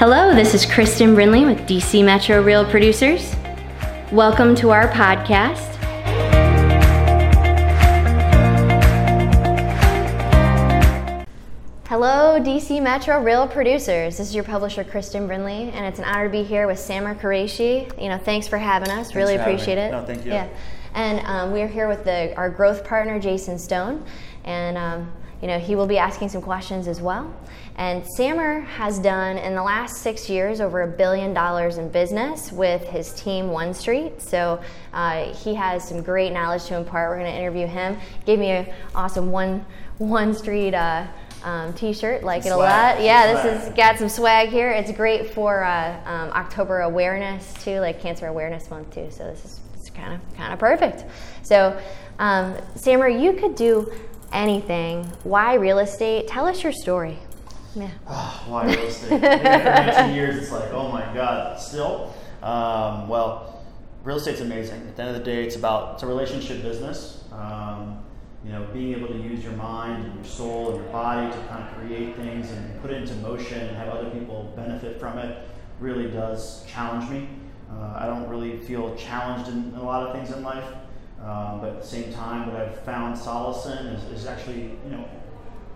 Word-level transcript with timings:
Hello, 0.00 0.34
this 0.34 0.54
is 0.54 0.64
Kristin 0.64 1.14
Brindley 1.14 1.44
with 1.44 1.58
DC 1.68 2.02
Metro 2.02 2.40
Real 2.40 2.64
Producers. 2.64 3.36
Welcome 4.10 4.54
to 4.54 4.70
our 4.70 4.88
podcast. 4.88 5.76
Hello, 11.84 12.40
DC 12.40 12.82
Metro 12.82 13.22
Real 13.22 13.46
Producers. 13.46 14.16
This 14.16 14.28
is 14.28 14.34
your 14.34 14.44
publisher, 14.44 14.84
Kristin 14.84 15.26
Brindley, 15.26 15.70
and 15.70 15.84
it's 15.84 15.98
an 15.98 16.06
honor 16.06 16.24
to 16.24 16.30
be 16.30 16.44
here 16.44 16.66
with 16.66 16.78
Samer 16.78 17.14
Kuraishi. 17.14 18.02
You 18.02 18.08
know, 18.08 18.16
thanks 18.16 18.48
for 18.48 18.56
having 18.56 18.88
us. 18.88 19.08
Thanks 19.08 19.14
really 19.14 19.36
appreciate 19.36 19.76
me. 19.76 19.82
it. 19.82 19.90
No, 19.90 20.06
thank 20.06 20.24
you. 20.24 20.32
Yeah, 20.32 20.48
and 20.94 21.20
um, 21.26 21.52
we 21.52 21.60
are 21.60 21.68
here 21.68 21.88
with 21.88 22.04
the, 22.04 22.34
our 22.36 22.48
growth 22.48 22.86
partner, 22.86 23.20
Jason 23.20 23.58
Stone, 23.58 24.02
and 24.44 24.78
um, 24.78 25.12
you 25.40 25.48
know 25.48 25.58
he 25.58 25.74
will 25.74 25.86
be 25.86 25.98
asking 25.98 26.28
some 26.28 26.42
questions 26.42 26.86
as 26.88 27.00
well. 27.00 27.34
And 27.76 28.04
Samer 28.14 28.60
has 28.60 28.98
done 28.98 29.38
in 29.38 29.54
the 29.54 29.62
last 29.62 30.02
six 30.02 30.28
years 30.28 30.60
over 30.60 30.82
a 30.82 30.86
billion 30.86 31.32
dollars 31.32 31.78
in 31.78 31.88
business 31.88 32.52
with 32.52 32.82
his 32.82 33.12
team 33.14 33.48
One 33.48 33.72
Street. 33.72 34.20
So 34.20 34.60
uh, 34.92 35.32
he 35.32 35.54
has 35.54 35.88
some 35.88 36.02
great 36.02 36.32
knowledge 36.32 36.64
to 36.66 36.76
impart. 36.76 37.10
We're 37.10 37.20
going 37.20 37.32
to 37.32 37.38
interview 37.38 37.66
him. 37.66 37.96
Gave 38.26 38.38
me 38.38 38.50
an 38.50 38.72
awesome 38.94 39.30
One 39.30 39.64
One 39.98 40.34
Street. 40.34 40.74
Uh, 40.74 41.06
um, 41.42 41.72
t-shirt 41.72 42.22
like 42.22 42.44
it 42.44 42.50
a 42.50 42.56
lot 42.56 43.00
yeah 43.00 43.32
this 43.32 43.62
is 43.62 43.74
got 43.74 43.96
some 43.96 44.10
swag 44.10 44.50
here 44.50 44.70
it's 44.70 44.92
great 44.92 45.30
for 45.30 45.64
uh, 45.64 45.98
um, 46.04 46.28
october 46.32 46.80
awareness 46.80 47.54
too 47.64 47.80
like 47.80 47.98
cancer 47.98 48.26
awareness 48.26 48.68
month 48.70 48.92
too 48.92 49.08
so 49.10 49.24
this 49.24 49.44
is 49.46 49.90
kind 49.94 50.12
of 50.12 50.36
kind 50.36 50.52
of 50.52 50.58
perfect 50.58 51.06
so 51.42 51.80
um, 52.18 52.54
samer 52.74 53.08
you 53.08 53.32
could 53.32 53.54
do 53.54 53.90
anything 54.32 55.04
why 55.24 55.54
real 55.54 55.78
estate 55.78 56.26
tell 56.28 56.46
us 56.46 56.62
your 56.62 56.72
story 56.72 57.18
yeah 57.74 57.88
Oh, 58.08 58.44
why 58.48 58.66
real 58.66 58.78
estate? 58.80 59.12
I 59.12 59.18
think 59.20 59.44
after 59.44 59.92
19 60.02 60.14
years, 60.16 60.36
it's 60.42 60.50
like, 60.50 60.70
oh 60.72 60.90
my 60.90 61.02
god. 61.14 61.60
Still, 61.60 62.12
um, 62.42 63.08
well, 63.08 63.62
real 64.02 64.16
estate's 64.16 64.40
amazing. 64.40 64.80
At 64.88 64.96
the 64.96 65.02
end 65.02 65.16
of 65.16 65.18
the 65.18 65.24
day, 65.24 65.44
it's 65.44 65.54
about 65.54 65.94
it's 65.94 66.02
a 66.02 66.06
relationship 66.06 66.62
business. 66.62 67.22
Um, 67.32 68.02
you 68.44 68.50
know, 68.50 68.66
being 68.72 68.92
able 68.94 69.06
to 69.08 69.18
use 69.18 69.44
your 69.44 69.52
mind 69.52 70.04
and 70.04 70.14
your 70.16 70.24
soul 70.24 70.70
and 70.72 70.82
your 70.82 70.92
body 70.92 71.30
to 71.30 71.38
kind 71.46 71.62
of 71.62 71.74
create 71.76 72.16
things 72.16 72.50
and 72.50 72.80
put 72.82 72.90
it 72.90 72.96
into 73.02 73.14
motion 73.16 73.60
and 73.60 73.76
have 73.76 73.88
other 73.88 74.10
people 74.10 74.52
benefit 74.56 74.98
from 74.98 75.18
it 75.18 75.46
really 75.78 76.10
does 76.10 76.64
challenge 76.66 77.08
me. 77.10 77.28
Uh, 77.70 77.94
I 78.00 78.06
don't 78.06 78.28
really 78.28 78.58
feel 78.58 78.96
challenged 78.96 79.48
in, 79.48 79.72
in 79.74 79.74
a 79.76 79.84
lot 79.84 80.04
of 80.06 80.12
things 80.14 80.34
in 80.34 80.42
life, 80.42 80.64
um, 81.24 81.60
but 81.60 81.70
at 81.70 81.82
the 81.82 81.86
same 81.86 82.12
time, 82.12 82.50
what 82.50 82.60
I've 82.60 82.80
found 82.82 83.16
solace 83.16 83.66
in 83.66 83.86
is, 83.88 84.04
is 84.20 84.26
actually, 84.26 84.62
you 84.84 84.90
know, 84.90 85.04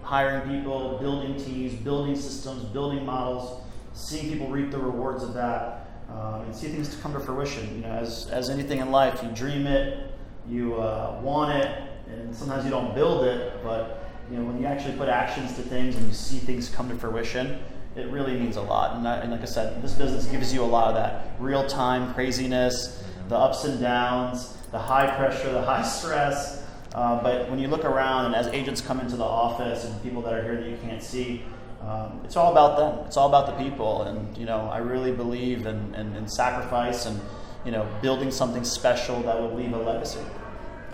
hiring 0.02 0.48
people, 0.48 0.98
building 0.98 1.36
teams, 1.36 1.74
building 1.74 2.16
systems, 2.16 2.64
building 2.64 3.04
models, 3.04 3.62
seeing 3.92 4.30
people 4.30 4.48
reap 4.48 4.70
the 4.70 4.78
rewards 4.78 5.22
of 5.22 5.34
that, 5.34 6.02
um, 6.10 6.42
and 6.42 6.54
see 6.54 6.68
things 6.68 6.94
to 6.94 7.00
come 7.02 7.12
to 7.12 7.20
fruition. 7.20 7.74
You 7.76 7.82
know, 7.82 7.92
as, 7.92 8.28
as 8.28 8.48
anything 8.48 8.80
in 8.80 8.90
life, 8.90 9.22
you 9.22 9.30
dream 9.30 9.66
it, 9.66 10.12
you 10.48 10.74
uh, 10.76 11.20
want 11.22 11.62
it, 11.62 11.82
and 12.08 12.34
sometimes 12.34 12.64
you 12.64 12.70
don't 12.70 12.94
build 12.94 13.24
it, 13.24 13.62
but 13.62 14.10
you 14.30 14.38
know, 14.38 14.44
when 14.44 14.58
you 14.58 14.66
actually 14.66 14.96
put 14.96 15.08
actions 15.08 15.54
to 15.56 15.62
things 15.62 15.96
and 15.96 16.06
you 16.06 16.14
see 16.14 16.38
things 16.38 16.70
come 16.70 16.88
to 16.88 16.94
fruition, 16.96 17.62
it 17.96 18.08
really 18.08 18.32
means 18.38 18.56
a 18.56 18.62
lot. 18.62 18.96
And, 18.96 19.06
and 19.06 19.30
like 19.30 19.42
I 19.42 19.46
said, 19.46 19.82
this 19.82 19.92
business 19.92 20.26
gives 20.26 20.52
you 20.52 20.62
a 20.62 20.66
lot 20.66 20.88
of 20.88 20.94
that 20.94 21.26
real 21.38 21.66
time 21.66 22.14
craziness, 22.14 23.04
the 23.28 23.36
ups 23.36 23.64
and 23.64 23.80
downs, 23.80 24.56
the 24.74 24.80
high 24.80 25.06
pressure, 25.16 25.52
the 25.52 25.62
high 25.62 25.82
stress. 25.98 26.66
Uh, 26.94 27.22
but 27.22 27.48
when 27.48 27.60
you 27.60 27.68
look 27.68 27.84
around 27.84 28.26
and 28.26 28.34
as 28.34 28.48
agents 28.48 28.80
come 28.80 28.98
into 29.00 29.16
the 29.16 29.24
office 29.24 29.84
and 29.84 30.02
people 30.02 30.20
that 30.22 30.34
are 30.34 30.42
here 30.42 30.56
that 30.56 30.68
you 30.68 30.76
can't 30.82 31.02
see, 31.02 31.44
um, 31.80 32.20
it's 32.24 32.36
all 32.36 32.50
about 32.50 32.76
them. 32.76 33.06
It's 33.06 33.16
all 33.16 33.28
about 33.28 33.46
the 33.46 33.64
people. 33.64 34.02
And, 34.02 34.36
you 34.36 34.46
know, 34.46 34.68
I 34.72 34.78
really 34.78 35.12
believe 35.12 35.66
in, 35.66 35.94
in, 35.94 36.16
in 36.16 36.28
sacrifice 36.28 37.06
and, 37.06 37.20
you 37.64 37.70
know, 37.70 37.86
building 38.02 38.32
something 38.32 38.64
special 38.64 39.20
that 39.22 39.40
will 39.40 39.54
leave 39.54 39.72
a 39.72 39.78
legacy. 39.78 40.20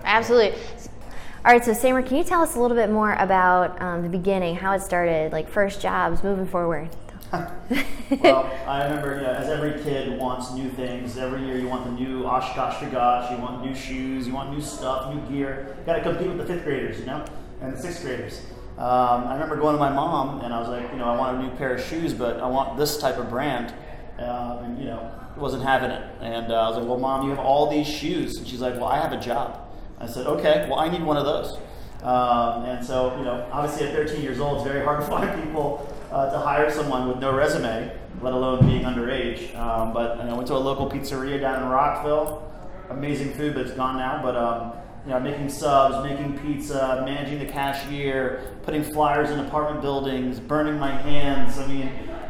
absolutely 0.05 0.59
all 1.45 1.53
right 1.53 1.65
so 1.65 1.73
samer 1.75 2.03
can 2.03 2.17
you 2.17 2.25
tell 2.25 2.43
us 2.43 2.57
a 2.57 2.61
little 2.61 2.77
bit 2.77 2.91
more 2.91 3.13
about 3.15 3.81
um, 3.83 4.03
the 4.03 4.09
beginning 4.09 4.55
how 4.57 4.73
it 4.73 4.81
started 4.81 5.31
like 5.31 5.49
first 5.49 5.81
jobs 5.81 6.23
moving 6.25 6.47
forward 6.47 6.89
well, 7.33 8.51
I 8.67 8.85
remember, 8.85 9.17
you 9.17 9.23
know, 9.23 9.33
as 9.33 9.49
every 9.49 9.81
kid 9.83 10.19
wants 10.19 10.53
new 10.53 10.69
things. 10.71 11.17
Every 11.17 11.45
year, 11.45 11.59
you 11.59 11.69
want 11.69 11.85
the 11.85 11.93
new 11.93 12.25
Oshkosh 12.25 12.83
Gosh, 12.91 13.31
you 13.31 13.37
want 13.39 13.65
new 13.65 13.75
shoes, 13.75 14.27
you 14.27 14.33
want 14.33 14.51
new 14.51 14.61
stuff, 14.61 15.15
new 15.15 15.21
gear. 15.29 15.77
You 15.79 15.87
got 15.87 15.95
to 15.97 16.03
compete 16.03 16.27
with 16.27 16.39
the 16.39 16.47
fifth 16.47 16.65
graders, 16.65 16.99
you 16.99 17.07
know, 17.07 17.25
and 17.61 17.73
the 17.73 17.81
sixth 17.81 18.03
graders. 18.03 18.41
Um, 18.79 19.29
I 19.29 19.35
remember 19.35 19.57
going 19.57 19.75
to 19.75 19.81
my 19.81 19.91
mom, 19.91 20.41
and 20.41 20.53
I 20.53 20.59
was 20.59 20.69
like, 20.69 20.91
you 20.91 20.99
know, 20.99 21.05
I 21.05 21.17
want 21.17 21.39
a 21.39 21.43
new 21.43 21.51
pair 21.57 21.75
of 21.75 21.85
shoes, 21.85 22.15
but 22.15 22.41
I 22.41 22.47
want 22.47 22.77
this 22.77 22.99
type 22.99 23.19
of 23.19 23.31
brand, 23.31 23.73
um, 24.19 24.65
and 24.65 24.79
you 24.79 24.87
know, 24.87 25.13
wasn't 25.37 25.63
having 25.63 25.91
it. 25.91 26.03
And 26.21 26.51
uh, 26.51 26.55
I 26.55 26.69
was 26.69 26.79
like, 26.79 26.87
well, 26.87 26.99
mom, 26.99 27.25
you 27.25 27.31
have 27.31 27.39
all 27.39 27.71
these 27.71 27.87
shoes, 27.87 28.39
and 28.39 28.49
she's 28.49 28.61
like, 28.61 28.75
well, 28.75 28.87
I 28.87 29.01
have 29.01 29.13
a 29.13 29.21
job. 29.21 29.69
I 30.01 30.07
said, 30.07 30.27
okay, 30.27 30.67
well, 30.69 30.81
I 30.81 30.89
need 30.89 31.03
one 31.03 31.17
of 31.17 31.27
those. 31.27 31.59
Um, 32.03 32.65
and 32.65 32.85
so, 32.85 33.17
you 33.19 33.25
know, 33.25 33.47
obviously 33.53 33.87
at 33.87 33.95
13 33.95 34.23
years 34.23 34.41
old, 34.41 34.57
it's 34.57 34.67
very 34.67 34.83
hard 34.85 35.01
to 35.01 35.07
find 35.11 35.43
people 35.45 35.95
uh, 36.11 36.31
to 36.31 36.39
hire 36.39 36.71
someone 36.71 37.09
with 37.09 37.19
no 37.19 37.33
resume, 37.35 37.91
let 38.21 38.33
alone 38.33 38.67
being 38.67 38.83
underage. 38.83 39.55
Um, 39.57 39.93
but 39.93 40.19
you 40.19 40.25
know, 40.25 40.31
I 40.31 40.35
went 40.35 40.49
to 40.49 40.55
a 40.55 40.59
local 40.59 40.91
pizzeria 40.91 41.41
down 41.41 41.63
in 41.63 41.69
Rockville. 41.69 42.47
Amazing 42.91 43.35
food, 43.35 43.55
but 43.55 43.67
it's 43.67 43.77
gone 43.77 43.97
now. 43.97 44.21
But 44.23 44.37
um, 44.37 44.73
you 45.07 45.13
know, 45.13 45.21
making 45.21 45.49
subs, 45.49 46.05
making 46.05 46.39
pizza, 46.41 47.03
managing 47.05 47.39
the 47.39 47.51
cashier, 47.51 48.59
putting 48.65 48.83
flyers 48.83 49.31
in 49.31 49.39
apartment 49.39 49.81
buildings, 49.81 50.41
burning 50.41 50.79
my 50.79 50.91
hands. 50.91 51.59
I 51.59 51.67
mean, 51.67 51.87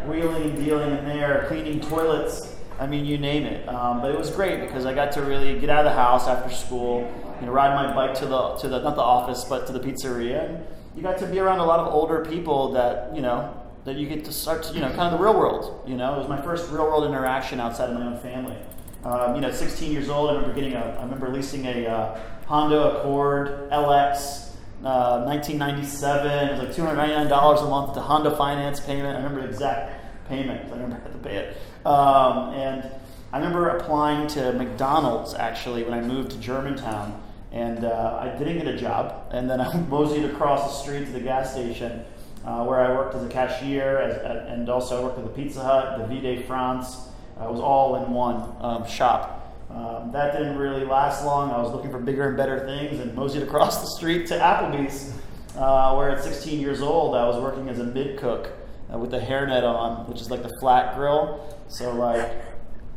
wheeling 0.06 0.50
and 0.50 0.64
dealing 0.64 0.96
in 0.96 1.04
there, 1.04 1.46
cleaning 1.48 1.80
toilets. 1.80 2.54
I 2.78 2.86
mean, 2.86 3.04
you 3.04 3.18
name 3.18 3.44
it. 3.44 3.68
Um, 3.68 4.00
but 4.00 4.10
it 4.10 4.18
was 4.18 4.30
great 4.30 4.60
because 4.60 4.86
I 4.86 4.94
got 4.94 5.12
to 5.12 5.22
really 5.22 5.58
get 5.58 5.68
out 5.68 5.80
of 5.80 5.92
the 5.92 5.96
house 5.96 6.28
after 6.28 6.54
school, 6.54 7.10
you 7.40 7.46
know, 7.46 7.52
ride 7.52 7.74
my 7.74 7.94
bike 7.94 8.14
to 8.20 8.26
the 8.26 8.54
to 8.56 8.68
the 8.68 8.80
not 8.80 8.96
the 8.96 9.02
office 9.02 9.44
but 9.44 9.66
to 9.66 9.72
the 9.72 9.80
pizzeria. 9.80 10.48
And 10.48 10.66
you 10.96 11.02
got 11.02 11.18
to 11.18 11.26
be 11.26 11.38
around 11.38 11.58
a 11.58 11.64
lot 11.64 11.80
of 11.80 11.92
older 11.92 12.24
people 12.24 12.72
that 12.72 13.14
you 13.14 13.22
know 13.22 13.59
that 13.84 13.96
you 13.96 14.08
get 14.08 14.24
to 14.26 14.32
start 14.32 14.62
to 14.64 14.74
you 14.74 14.80
know 14.80 14.88
kind 14.88 15.12
of 15.12 15.18
the 15.18 15.24
real 15.24 15.34
world. 15.34 15.82
You 15.86 15.96
know, 15.96 16.14
it 16.14 16.18
was 16.18 16.28
my 16.28 16.40
first 16.40 16.70
real 16.70 16.84
world 16.84 17.04
interaction 17.04 17.60
outside 17.60 17.90
of 17.90 17.98
my 17.98 18.06
own 18.06 18.18
family. 18.18 18.56
Um, 19.04 19.34
you 19.34 19.40
know, 19.40 19.50
16 19.50 19.90
years 19.92 20.10
old, 20.10 20.30
I 20.30 20.34
remember 20.34 20.54
getting 20.54 20.74
a, 20.74 20.80
I 20.98 21.02
remember 21.02 21.30
leasing 21.30 21.64
a 21.64 21.86
uh, 21.86 22.20
Honda 22.46 22.98
Accord 22.98 23.70
LX. 23.70 24.48
Uh, 24.84 25.24
1997, 25.24 26.48
it 26.48 26.52
was 26.52 26.76
like 26.76 26.96
$299 26.96 27.66
a 27.66 27.68
month 27.68 27.92
to 27.94 28.00
Honda 28.00 28.34
finance 28.34 28.80
payment. 28.80 29.14
I 29.14 29.22
remember 29.22 29.42
the 29.42 29.48
exact 29.48 30.26
payment. 30.26 30.68
I 30.68 30.74
remember 30.74 30.96
had 30.96 31.12
to 31.12 31.18
pay 31.18 31.36
it. 31.36 31.86
Um, 31.86 32.54
and 32.54 32.90
I 33.32 33.38
remember 33.38 33.68
applying 33.68 34.26
to 34.28 34.52
McDonald's 34.54 35.34
actually 35.34 35.84
when 35.84 35.92
I 35.92 36.00
moved 36.00 36.30
to 36.30 36.38
Germantown, 36.38 37.22
and 37.52 37.84
uh, 37.84 38.18
I 38.22 38.38
didn't 38.38 38.56
get 38.58 38.68
a 38.68 38.76
job. 38.76 39.28
And 39.32 39.50
then 39.50 39.60
I 39.60 39.76
moseyed 39.88 40.24
across 40.24 40.62
the 40.62 40.82
street 40.82 41.04
to 41.06 41.12
the 41.12 41.20
gas 41.20 41.52
station 41.52 42.04
uh, 42.44 42.64
where 42.64 42.80
I 42.80 42.90
worked 42.92 43.14
as 43.14 43.24
a 43.24 43.28
cashier, 43.28 43.98
as, 43.98 44.48
and 44.48 44.68
also 44.68 45.04
worked 45.04 45.18
at 45.18 45.24
the 45.24 45.30
Pizza 45.30 45.62
Hut, 45.62 45.98
the 45.98 46.06
V 46.06 46.20
Vie 46.20 46.36
de 46.36 46.42
France. 46.42 47.08
It 47.40 47.50
was 47.50 47.60
all 47.60 47.96
in 47.96 48.12
one 48.12 48.54
um, 48.60 48.86
shop. 48.86 49.36
Um, 49.70 50.10
that 50.12 50.32
didn't 50.32 50.56
really 50.56 50.84
last 50.84 51.24
long. 51.24 51.50
I 51.50 51.58
was 51.58 51.72
looking 51.72 51.90
for 51.90 51.98
bigger 51.98 52.28
and 52.28 52.36
better 52.36 52.66
things, 52.66 53.00
and 53.00 53.14
moseyed 53.14 53.42
across 53.42 53.80
the 53.80 53.86
street 53.96 54.26
to 54.26 54.34
Applebee's, 54.34 55.14
uh, 55.56 55.94
where 55.94 56.10
at 56.10 56.22
16 56.22 56.60
years 56.60 56.82
old 56.82 57.14
I 57.14 57.26
was 57.26 57.40
working 57.40 57.68
as 57.68 57.78
a 57.78 57.84
mid 57.84 58.18
cook 58.18 58.50
uh, 58.92 58.98
with 58.98 59.10
the 59.10 59.20
hairnet 59.20 59.62
on, 59.62 60.06
which 60.08 60.20
is 60.20 60.30
like 60.30 60.42
the 60.42 60.56
flat 60.60 60.96
grill. 60.96 61.56
So 61.68 61.94
like 61.94 62.30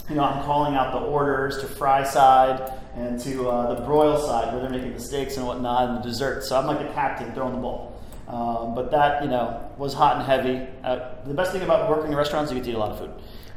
you 0.10 0.16
know, 0.16 0.24
I'm 0.24 0.44
calling 0.44 0.76
out 0.76 0.92
the 0.92 1.00
orders 1.00 1.60
to 1.62 1.68
fry 1.68 2.04
side 2.04 2.74
and 2.96 3.20
to 3.22 3.50
uh, 3.50 3.76
the 3.76 3.82
broil 3.86 4.18
side 4.18 4.54
where 4.54 4.62
they're 4.62 4.70
making 4.70 4.94
the 4.94 5.00
steaks 5.00 5.38
and 5.38 5.48
whatnot 5.48 5.90
and 5.90 5.98
the 6.00 6.02
dessert. 6.02 6.44
So 6.44 6.58
I'm 6.58 6.68
like 6.68 6.80
the 6.80 6.94
captain 6.94 7.34
throwing 7.34 7.54
the 7.54 7.62
ball. 7.62 7.93
Um, 8.34 8.74
but 8.74 8.90
that, 8.90 9.22
you 9.24 9.30
know, 9.30 9.70
was 9.78 9.94
hot 9.94 10.16
and 10.16 10.26
heavy. 10.26 10.66
Uh, 10.84 11.14
the 11.24 11.36
best 11.36 11.52
thing 11.52 11.62
about 11.62 11.88
working 11.88 12.12
in 12.12 12.18
restaurants 12.18 12.50
is 12.50 12.58
you 12.58 12.64
get 12.64 12.66
to 12.66 12.72
eat 12.72 12.76
a 12.76 12.80
lot 12.80 12.92
of 12.92 12.98
food. 12.98 13.12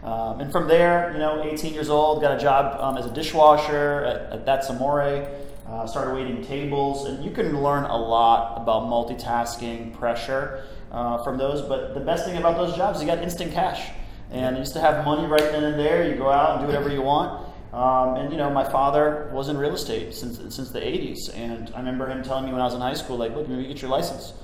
Um, 0.05 0.41
and 0.41 0.53
from 0.53 0.69
there, 0.69 1.11
you 1.15 1.19
know, 1.19 1.43
18 1.43 1.73
years 1.73 1.89
old, 1.89 2.21
got 2.21 2.37
a 2.37 2.39
job 2.39 2.79
um, 2.79 2.99
as 2.99 3.07
a 3.07 3.15
dishwasher 3.15 4.05
at, 4.05 4.33
at 4.33 4.45
That's. 4.45 4.69
Uh, 4.69 5.87
started 5.87 6.15
waiting 6.15 6.45
tables, 6.45 7.07
and 7.07 7.25
you 7.25 7.31
can 7.31 7.61
learn 7.61 7.85
a 7.85 7.97
lot 7.97 8.61
about 8.61 8.83
multitasking, 8.83 9.99
pressure 9.99 10.65
uh, 10.93 11.25
from 11.25 11.39
those. 11.39 11.63
But 11.63 11.95
the 11.95 12.01
best 12.01 12.27
thing 12.27 12.37
about 12.37 12.57
those 12.57 12.77
jobs, 12.77 13.01
you 13.01 13.07
got 13.07 13.19
instant 13.19 13.53
cash, 13.53 13.91
and 14.31 14.57
you 14.57 14.61
used 14.61 14.75
to 14.75 14.81
have 14.81 15.05
money 15.07 15.27
right 15.27 15.41
then 15.41 15.65
and 15.65 15.81
there. 15.81 16.07
You 16.09 16.17
go 16.17 16.31
out 16.31 16.53
and 16.53 16.61
do 16.61 16.67
whatever 16.67 16.93
you 16.93 17.03
want. 17.03 17.49
Um, 17.73 18.17
and 18.17 18.31
you 18.31 18.37
know, 18.39 18.51
my 18.51 18.63
father 18.71 19.31
was 19.33 19.49
in 19.49 19.57
real 19.57 19.75
estate 19.75 20.15
since 20.15 20.37
since 20.55 20.71
the 20.71 20.81
80s, 20.81 21.35
and 21.35 21.73
I 21.75 21.79
remember 21.79 22.07
him 22.09 22.23
telling 22.23 22.45
me 22.45 22.53
when 22.53 22.61
I 22.61 22.65
was 22.65 22.75
in 22.75 22.81
high 22.81 22.95
school, 22.95 23.17
like, 23.17 23.35
"Look, 23.35 23.49
maybe 23.49 23.63
you 23.63 23.69
get 23.69 23.81
your 23.81 23.91
license." 23.91 24.35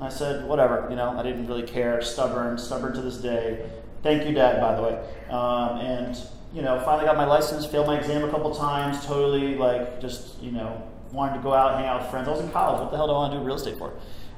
And 0.00 0.08
I 0.08 0.08
said, 0.08 0.48
"Whatever," 0.48 0.86
you 0.88 0.96
know. 0.96 1.10
I 1.10 1.22
didn't 1.22 1.46
really 1.46 1.62
care. 1.62 2.00
Stubborn, 2.00 2.56
stubborn 2.56 2.94
to 2.94 3.02
this 3.02 3.18
day. 3.18 3.68
Thank 4.02 4.26
you, 4.26 4.32
Dad, 4.32 4.58
by 4.58 4.74
the 4.74 4.82
way. 4.82 4.98
Um, 5.28 5.78
and 5.80 6.18
you 6.54 6.62
know, 6.62 6.80
finally 6.80 7.04
got 7.04 7.18
my 7.18 7.26
license, 7.26 7.66
failed 7.66 7.86
my 7.86 7.98
exam 7.98 8.24
a 8.24 8.30
couple 8.30 8.54
times, 8.54 9.04
totally 9.04 9.56
like 9.56 10.00
just 10.00 10.40
you 10.40 10.52
know 10.52 10.82
wanted 11.12 11.36
to 11.36 11.42
go 11.42 11.52
out, 11.52 11.76
hang 11.76 11.86
out 11.86 12.00
with 12.00 12.10
friends. 12.10 12.28
I 12.28 12.30
was 12.30 12.40
in 12.40 12.50
college. 12.50 12.80
What 12.80 12.90
the 12.90 12.96
hell 12.96 13.08
do 13.08 13.12
I 13.12 13.16
want 13.16 13.32
to 13.34 13.40
do 13.40 13.44
real 13.44 13.56
estate 13.56 13.76
for? 13.76 13.92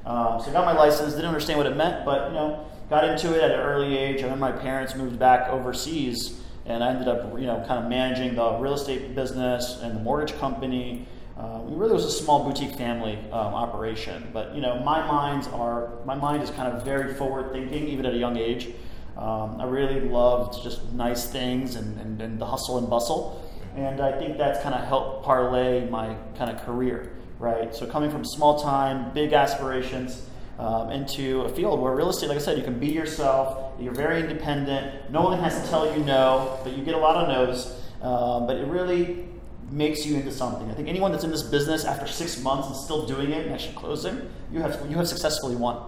Um, 0.05 0.41
so 0.41 0.49
I 0.49 0.51
got 0.51 0.65
my 0.65 0.73
license. 0.73 1.13
Didn't 1.13 1.27
understand 1.27 1.57
what 1.57 1.67
it 1.67 1.77
meant, 1.77 2.03
but 2.03 2.27
you 2.27 2.33
know, 2.33 2.65
got 2.89 3.05
into 3.05 3.33
it 3.33 3.41
at 3.41 3.51
an 3.51 3.59
early 3.61 3.97
age. 3.97 4.19
I 4.19 4.23
remember 4.23 4.41
my 4.41 4.51
parents 4.51 4.95
moved 4.95 5.17
back 5.17 5.47
overseas, 5.47 6.41
and 6.65 6.83
I 6.83 6.89
ended 6.89 7.07
up, 7.07 7.39
you 7.39 7.45
know, 7.45 7.63
kind 7.65 7.81
of 7.81 7.89
managing 7.89 8.35
the 8.35 8.57
real 8.57 8.73
estate 8.73 9.15
business 9.15 9.79
and 9.81 9.95
the 9.95 10.01
mortgage 10.01 10.37
company. 10.39 11.07
Uh, 11.37 11.61
it 11.67 11.75
really 11.75 11.93
was 11.93 12.05
a 12.05 12.11
small 12.11 12.43
boutique 12.43 12.75
family 12.75 13.17
um, 13.31 13.55
operation, 13.55 14.29
but 14.31 14.53
you 14.53 14.61
know, 14.61 14.79
my 14.81 15.05
minds 15.05 15.47
are 15.47 15.89
my 16.05 16.13
mind 16.13 16.43
is 16.43 16.51
kind 16.51 16.71
of 16.71 16.83
very 16.83 17.15
forward 17.15 17.51
thinking, 17.51 17.87
even 17.87 18.05
at 18.05 18.13
a 18.13 18.17
young 18.17 18.37
age. 18.37 18.69
Um, 19.17 19.59
I 19.59 19.65
really 19.65 19.99
loved 20.01 20.63
just 20.63 20.91
nice 20.93 21.25
things 21.25 21.75
and, 21.75 21.99
and, 21.99 22.21
and 22.21 22.39
the 22.39 22.45
hustle 22.45 22.77
and 22.77 22.87
bustle, 22.87 23.43
and 23.75 23.99
I 23.99 24.11
think 24.11 24.37
that's 24.37 24.61
kind 24.61 24.75
of 24.75 24.85
helped 24.85 25.25
parlay 25.25 25.89
my 25.89 26.15
kind 26.37 26.51
of 26.51 26.63
career, 26.65 27.13
right? 27.39 27.73
So 27.73 27.87
coming 27.87 28.11
from 28.11 28.23
small 28.23 28.59
time, 28.61 29.11
big 29.13 29.33
aspirations 29.33 30.27
um, 30.59 30.91
into 30.91 31.41
a 31.41 31.49
field 31.49 31.79
where 31.79 31.95
real 31.95 32.09
estate, 32.09 32.29
like 32.29 32.37
I 32.37 32.41
said, 32.41 32.59
you 32.59 32.63
can 32.63 32.77
be 32.77 32.89
yourself, 32.89 33.73
you're 33.79 33.93
very 33.93 34.19
independent, 34.19 35.09
no 35.09 35.23
one 35.23 35.39
has 35.39 35.59
to 35.63 35.67
tell 35.67 35.91
you 35.91 36.03
no, 36.03 36.59
but 36.63 36.77
you 36.77 36.83
get 36.83 36.93
a 36.93 36.99
lot 36.99 37.15
of 37.15 37.27
no's. 37.27 37.79
Um, 38.03 38.45
but 38.45 38.57
it 38.57 38.67
really 38.67 39.25
makes 39.73 40.05
you 40.05 40.15
into 40.15 40.31
something. 40.31 40.69
I 40.69 40.73
think 40.73 40.87
anyone 40.87 41.11
that's 41.11 41.23
in 41.23 41.31
this 41.31 41.43
business 41.43 41.83
after 41.83 42.07
six 42.07 42.39
months 42.41 42.67
and 42.67 42.77
still 42.77 43.05
doing 43.05 43.31
it 43.31 43.45
and 43.45 43.53
actually 43.53 43.75
closing, 43.75 44.29
you 44.51 44.61
have 44.61 44.79
you 44.89 44.97
have 44.97 45.07
successfully 45.07 45.55
won. 45.55 45.81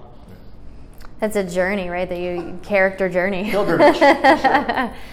That's 1.19 1.35
a 1.35 1.43
journey, 1.43 1.89
right? 1.89 2.09
That 2.09 2.19
you 2.19 2.59
character 2.63 3.07
journey. 3.09 3.49
Pilgrimage. 3.51 3.97
sure. 3.97 4.93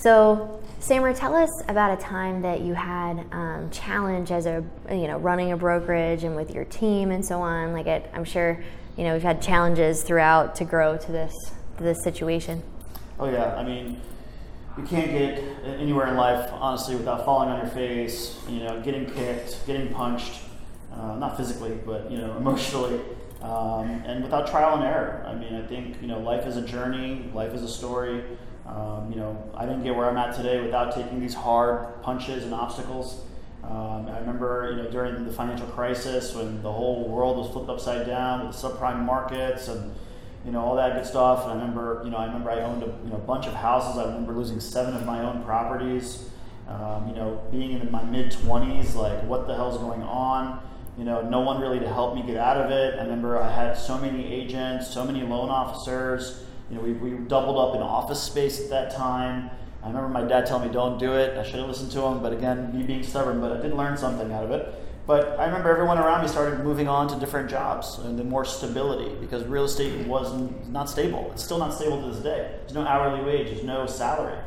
So, 0.00 0.62
Samer, 0.78 1.12
tell 1.12 1.34
us 1.34 1.50
about 1.66 1.98
a 1.98 2.00
time 2.00 2.42
that 2.42 2.60
you 2.60 2.72
had 2.74 3.26
um, 3.32 3.68
challenge 3.72 4.30
as 4.30 4.46
a 4.46 4.64
you 4.88 5.08
know 5.08 5.18
running 5.18 5.50
a 5.50 5.56
brokerage 5.56 6.22
and 6.22 6.36
with 6.36 6.54
your 6.54 6.64
team 6.66 7.10
and 7.10 7.26
so 7.26 7.40
on. 7.40 7.72
Like 7.72 7.88
it, 7.88 8.08
I'm 8.14 8.22
sure 8.22 8.62
you 8.96 9.02
know 9.02 9.14
we've 9.14 9.22
had 9.24 9.42
challenges 9.42 10.04
throughout 10.04 10.54
to 10.56 10.64
grow 10.64 10.96
to 10.96 11.12
this 11.12 11.34
to 11.78 11.82
this 11.82 12.04
situation. 12.04 12.62
Oh 13.18 13.28
yeah, 13.28 13.56
I 13.56 13.64
mean, 13.64 14.00
you 14.78 14.84
can't 14.86 15.10
get 15.10 15.42
anywhere 15.64 16.06
in 16.06 16.16
life 16.16 16.50
honestly 16.52 16.94
without 16.94 17.24
falling 17.24 17.48
on 17.48 17.58
your 17.58 17.70
face. 17.70 18.38
You 18.48 18.60
know, 18.60 18.80
getting 18.80 19.06
kicked, 19.06 19.66
getting 19.66 19.92
punched, 19.92 20.40
uh, 20.92 21.16
not 21.16 21.36
physically, 21.36 21.78
but 21.84 22.10
you 22.10 22.18
know, 22.18 22.36
emotionally. 22.36 23.00
Um, 23.42 24.02
and 24.04 24.22
without 24.22 24.48
trial 24.48 24.74
and 24.76 24.84
error. 24.84 25.24
I 25.26 25.34
mean, 25.34 25.54
I 25.54 25.64
think 25.66 26.00
you 26.00 26.08
know, 26.08 26.18
life 26.18 26.46
is 26.46 26.56
a 26.56 26.62
journey. 26.62 27.30
Life 27.34 27.54
is 27.54 27.62
a 27.62 27.68
story. 27.68 28.22
Um, 28.66 29.10
you 29.10 29.16
know, 29.16 29.50
I 29.54 29.64
didn't 29.64 29.82
get 29.82 29.96
where 29.96 30.08
I'm 30.08 30.16
at 30.16 30.36
today 30.36 30.60
without 30.60 30.94
taking 30.94 31.20
these 31.20 31.34
hard 31.34 32.02
punches 32.02 32.44
and 32.44 32.52
obstacles. 32.52 33.22
Um, 33.64 34.08
I 34.08 34.18
remember, 34.18 34.70
you 34.70 34.82
know, 34.82 34.90
during 34.90 35.24
the 35.24 35.32
financial 35.32 35.66
crisis 35.68 36.34
when 36.34 36.62
the 36.62 36.72
whole 36.72 37.08
world 37.08 37.38
was 37.38 37.50
flipped 37.50 37.68
upside 37.68 38.06
down 38.06 38.46
with 38.46 38.60
the 38.60 38.68
subprime 38.68 39.04
markets 39.04 39.68
and 39.68 39.94
you 40.48 40.54
know 40.54 40.60
all 40.60 40.76
that 40.76 40.94
good 40.94 41.06
stuff. 41.06 41.44
And 41.44 41.52
I 41.52 41.54
remember, 41.54 42.02
you 42.04 42.10
know, 42.10 42.16
I 42.16 42.26
remember 42.26 42.50
I 42.50 42.60
owned 42.60 42.82
a 42.82 42.86
you 43.04 43.10
know 43.10 43.18
bunch 43.18 43.46
of 43.46 43.54
houses. 43.54 43.98
I 43.98 44.06
remember 44.06 44.32
losing 44.32 44.60
seven 44.60 44.96
of 44.96 45.04
my 45.04 45.20
own 45.20 45.44
properties. 45.44 46.30
Um, 46.68 47.08
you 47.08 47.14
know, 47.14 47.40
being 47.50 47.80
in 47.80 47.90
my 47.90 48.02
mid 48.02 48.32
20s, 48.32 48.94
like 48.94 49.22
what 49.24 49.46
the 49.46 49.54
hell's 49.54 49.78
going 49.78 50.02
on? 50.02 50.60
You 50.98 51.04
know, 51.04 51.22
no 51.22 51.40
one 51.40 51.60
really 51.60 51.78
to 51.78 51.88
help 51.88 52.14
me 52.14 52.22
get 52.22 52.36
out 52.36 52.56
of 52.56 52.70
it. 52.70 52.98
I 52.98 53.02
remember 53.04 53.40
I 53.40 53.50
had 53.50 53.78
so 53.78 53.96
many 53.96 54.26
agents, 54.26 54.88
so 54.88 55.04
many 55.04 55.22
loan 55.22 55.48
officers 55.48 56.44
you 56.70 56.76
know, 56.76 56.82
we, 56.82 56.92
we 56.92 57.10
doubled 57.26 57.56
up 57.56 57.74
in 57.74 57.82
office 57.82 58.22
space 58.22 58.60
at 58.60 58.70
that 58.70 58.94
time. 58.94 59.50
I 59.82 59.86
remember 59.86 60.08
my 60.08 60.22
dad 60.22 60.46
telling 60.46 60.68
me, 60.68 60.74
don't 60.74 60.98
do 60.98 61.14
it. 61.14 61.38
I 61.38 61.42
should 61.42 61.60
have 61.60 61.68
listened 61.68 61.92
to 61.92 62.02
him, 62.02 62.20
but 62.20 62.32
again, 62.32 62.76
me 62.76 62.82
being 62.82 63.02
stubborn, 63.02 63.40
but 63.40 63.52
I 63.52 63.60
did 63.60 63.72
learn 63.72 63.96
something 63.96 64.30
out 64.32 64.44
of 64.44 64.50
it. 64.50 64.74
But 65.08 65.40
I 65.40 65.46
remember 65.46 65.70
everyone 65.70 65.98
around 65.98 66.22
me 66.22 66.28
started 66.28 66.62
moving 66.62 66.86
on 66.86 67.08
to 67.08 67.18
different 67.18 67.50
jobs 67.50 67.98
and 67.98 68.16
the 68.16 68.22
more 68.24 68.44
stability 68.44 69.12
because 69.20 69.42
real 69.44 69.64
estate 69.64 70.06
was 70.06 70.32
not 70.68 70.88
stable. 70.88 71.30
It's 71.32 71.42
still 71.42 71.58
not 71.58 71.74
stable 71.74 72.00
to 72.00 72.14
this 72.14 72.22
day. 72.22 72.54
There's 72.60 72.74
no 72.74 72.86
hourly 72.86 73.24
wage, 73.24 73.48
there's 73.48 73.64
no 73.64 73.86
salary. 73.86 74.38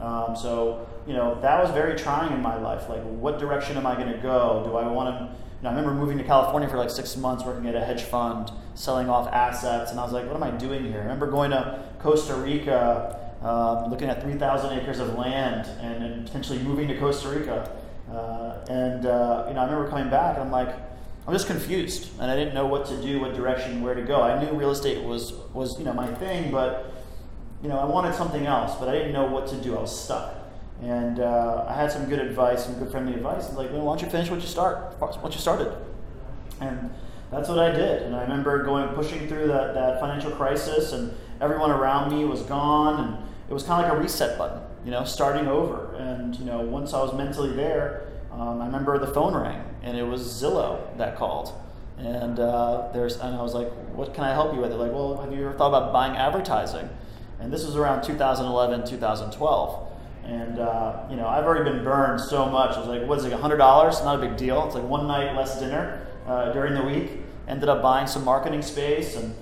Um, 0.00 0.34
so, 0.34 0.88
you 1.06 1.12
know, 1.12 1.38
that 1.42 1.62
was 1.62 1.70
very 1.70 1.96
trying 1.96 2.32
in 2.32 2.42
my 2.42 2.56
life. 2.56 2.88
Like, 2.88 3.02
what 3.02 3.38
direction 3.38 3.76
am 3.76 3.86
I 3.86 3.94
going 3.94 4.10
to 4.10 4.18
go? 4.18 4.62
Do 4.66 4.76
I 4.76 4.88
want 4.88 5.18
to 5.18 5.36
know, 5.66 5.70
I 5.70 5.74
remember 5.74 5.98
moving 5.98 6.18
to 6.18 6.24
California 6.24 6.68
for 6.68 6.76
like 6.76 6.90
six 6.90 7.16
months, 7.16 7.44
working 7.44 7.66
at 7.66 7.74
a 7.74 7.84
hedge 7.84 8.02
fund, 8.02 8.50
selling 8.74 9.08
off 9.08 9.28
assets, 9.32 9.90
and 9.90 10.00
I 10.00 10.04
was 10.04 10.12
like, 10.12 10.26
what 10.26 10.36
am 10.36 10.42
I 10.42 10.50
doing 10.50 10.84
here? 10.84 11.00
I 11.00 11.02
remember 11.02 11.30
going 11.30 11.50
to 11.50 11.82
Costa 11.98 12.34
Rica, 12.34 13.32
um, 13.42 13.90
looking 13.90 14.08
at 14.08 14.22
3,000 14.22 14.78
acres 14.78 14.98
of 14.98 15.14
land, 15.14 15.68
and, 15.80 16.02
and, 16.02 16.26
potentially 16.26 16.58
moving 16.60 16.88
to 16.88 16.98
Costa 16.98 17.28
Rica. 17.28 17.70
Uh, 18.10 18.64
and 18.68 19.06
uh, 19.06 19.46
you 19.48 19.54
know, 19.54 19.60
I 19.60 19.64
remember 19.64 19.88
coming 19.88 20.10
back, 20.10 20.36
and 20.36 20.44
I'm 20.44 20.52
like, 20.52 20.68
I'm 21.26 21.32
just 21.32 21.46
confused, 21.46 22.10
and 22.20 22.30
I 22.30 22.36
didn't 22.36 22.54
know 22.54 22.66
what 22.66 22.86
to 22.86 23.02
do, 23.02 23.20
what 23.20 23.34
direction, 23.34 23.82
where 23.82 23.94
to 23.94 24.02
go. 24.02 24.22
I 24.22 24.42
knew 24.42 24.56
real 24.56 24.70
estate 24.70 25.02
was 25.04 25.32
was 25.52 25.78
you 25.78 25.84
know 25.84 25.92
my 25.92 26.06
thing, 26.14 26.50
but 26.50 26.92
you 27.62 27.68
know, 27.68 27.78
I 27.78 27.84
wanted 27.84 28.14
something 28.14 28.46
else, 28.46 28.76
but 28.76 28.88
I 28.88 28.92
didn't 28.92 29.12
know 29.12 29.26
what 29.26 29.46
to 29.48 29.56
do. 29.56 29.76
I 29.76 29.80
was 29.80 30.04
stuck. 30.04 30.34
And 30.82 31.20
uh, 31.20 31.64
I 31.66 31.72
had 31.72 31.90
some 31.90 32.04
good 32.04 32.18
advice, 32.18 32.64
some 32.64 32.78
good 32.78 32.90
friendly 32.90 33.14
advice. 33.14 33.48
It's 33.48 33.56
like, 33.56 33.72
well, 33.72 33.82
why 33.82 33.96
don't 33.96 34.04
you 34.04 34.10
finish 34.10 34.30
what 34.30 34.40
you 34.40 34.46
start, 34.46 34.94
what 35.00 35.32
you 35.32 35.40
started? 35.40 35.74
And 36.60 36.90
that's 37.30 37.48
what 37.48 37.58
I 37.58 37.70
did. 37.70 38.02
And 38.02 38.14
I 38.14 38.22
remember 38.22 38.62
going, 38.62 38.88
pushing 38.94 39.26
through 39.26 39.48
that, 39.48 39.74
that 39.74 40.00
financial 40.00 40.30
crisis, 40.32 40.92
and 40.92 41.16
everyone 41.40 41.70
around 41.70 42.16
me 42.16 42.24
was 42.24 42.42
gone, 42.42 43.02
and 43.02 43.28
it 43.48 43.54
was 43.54 43.62
kind 43.62 43.82
of 43.84 43.90
like 43.90 43.98
a 43.98 44.02
reset 44.02 44.36
button, 44.36 44.60
you 44.86 44.92
know, 44.92 45.04
starting 45.04 45.48
over. 45.48 45.94
And 45.96 46.34
you 46.36 46.44
know, 46.46 46.60
once 46.60 46.94
I 46.94 47.02
was 47.02 47.12
mentally 47.12 47.52
there, 47.54 48.06
um, 48.32 48.62
I 48.62 48.66
remember 48.66 48.96
the 48.98 49.08
phone 49.08 49.34
rang, 49.34 49.62
and 49.82 49.98
it 49.98 50.04
was 50.04 50.22
Zillow 50.22 50.96
that 50.96 51.16
called. 51.16 51.52
And 51.98 52.38
uh, 52.38 52.88
there's, 52.92 53.16
and 53.16 53.34
I 53.34 53.42
was 53.42 53.52
like, 53.52 53.70
"What 53.94 54.14
can 54.14 54.22
I 54.22 54.32
help 54.32 54.54
you 54.54 54.60
with?" 54.60 54.70
They're 54.70 54.78
like, 54.78 54.92
"Well, 54.92 55.16
have 55.20 55.32
you 55.32 55.44
ever 55.46 55.58
thought 55.58 55.68
about 55.68 55.92
buying 55.92 56.16
advertising?" 56.16 56.88
And 57.40 57.52
this 57.52 57.66
was 57.66 57.76
around 57.76 58.02
2011, 58.02 58.86
2012. 58.86 59.92
And 60.24 60.58
uh, 60.60 61.04
you 61.10 61.16
know, 61.16 61.26
I've 61.26 61.44
already 61.44 61.68
been 61.68 61.82
burned 61.82 62.20
so 62.20 62.46
much. 62.46 62.76
I 62.76 62.78
was 62.78 62.88
like, 62.88 63.08
"What 63.08 63.18
is 63.18 63.24
it? 63.24 63.32
Hundred 63.32 63.56
dollars? 63.56 64.00
Not 64.04 64.22
a 64.22 64.28
big 64.28 64.36
deal. 64.36 64.64
It's 64.66 64.76
like 64.76 64.84
one 64.84 65.08
night 65.08 65.34
less 65.34 65.58
dinner 65.58 66.06
uh, 66.28 66.52
during 66.52 66.74
the 66.74 66.84
week." 66.84 67.22
Ended 67.48 67.68
up 67.68 67.80
buying 67.80 68.06
some 68.06 68.24
marketing 68.24 68.62
space, 68.62 69.16
and 69.16 69.34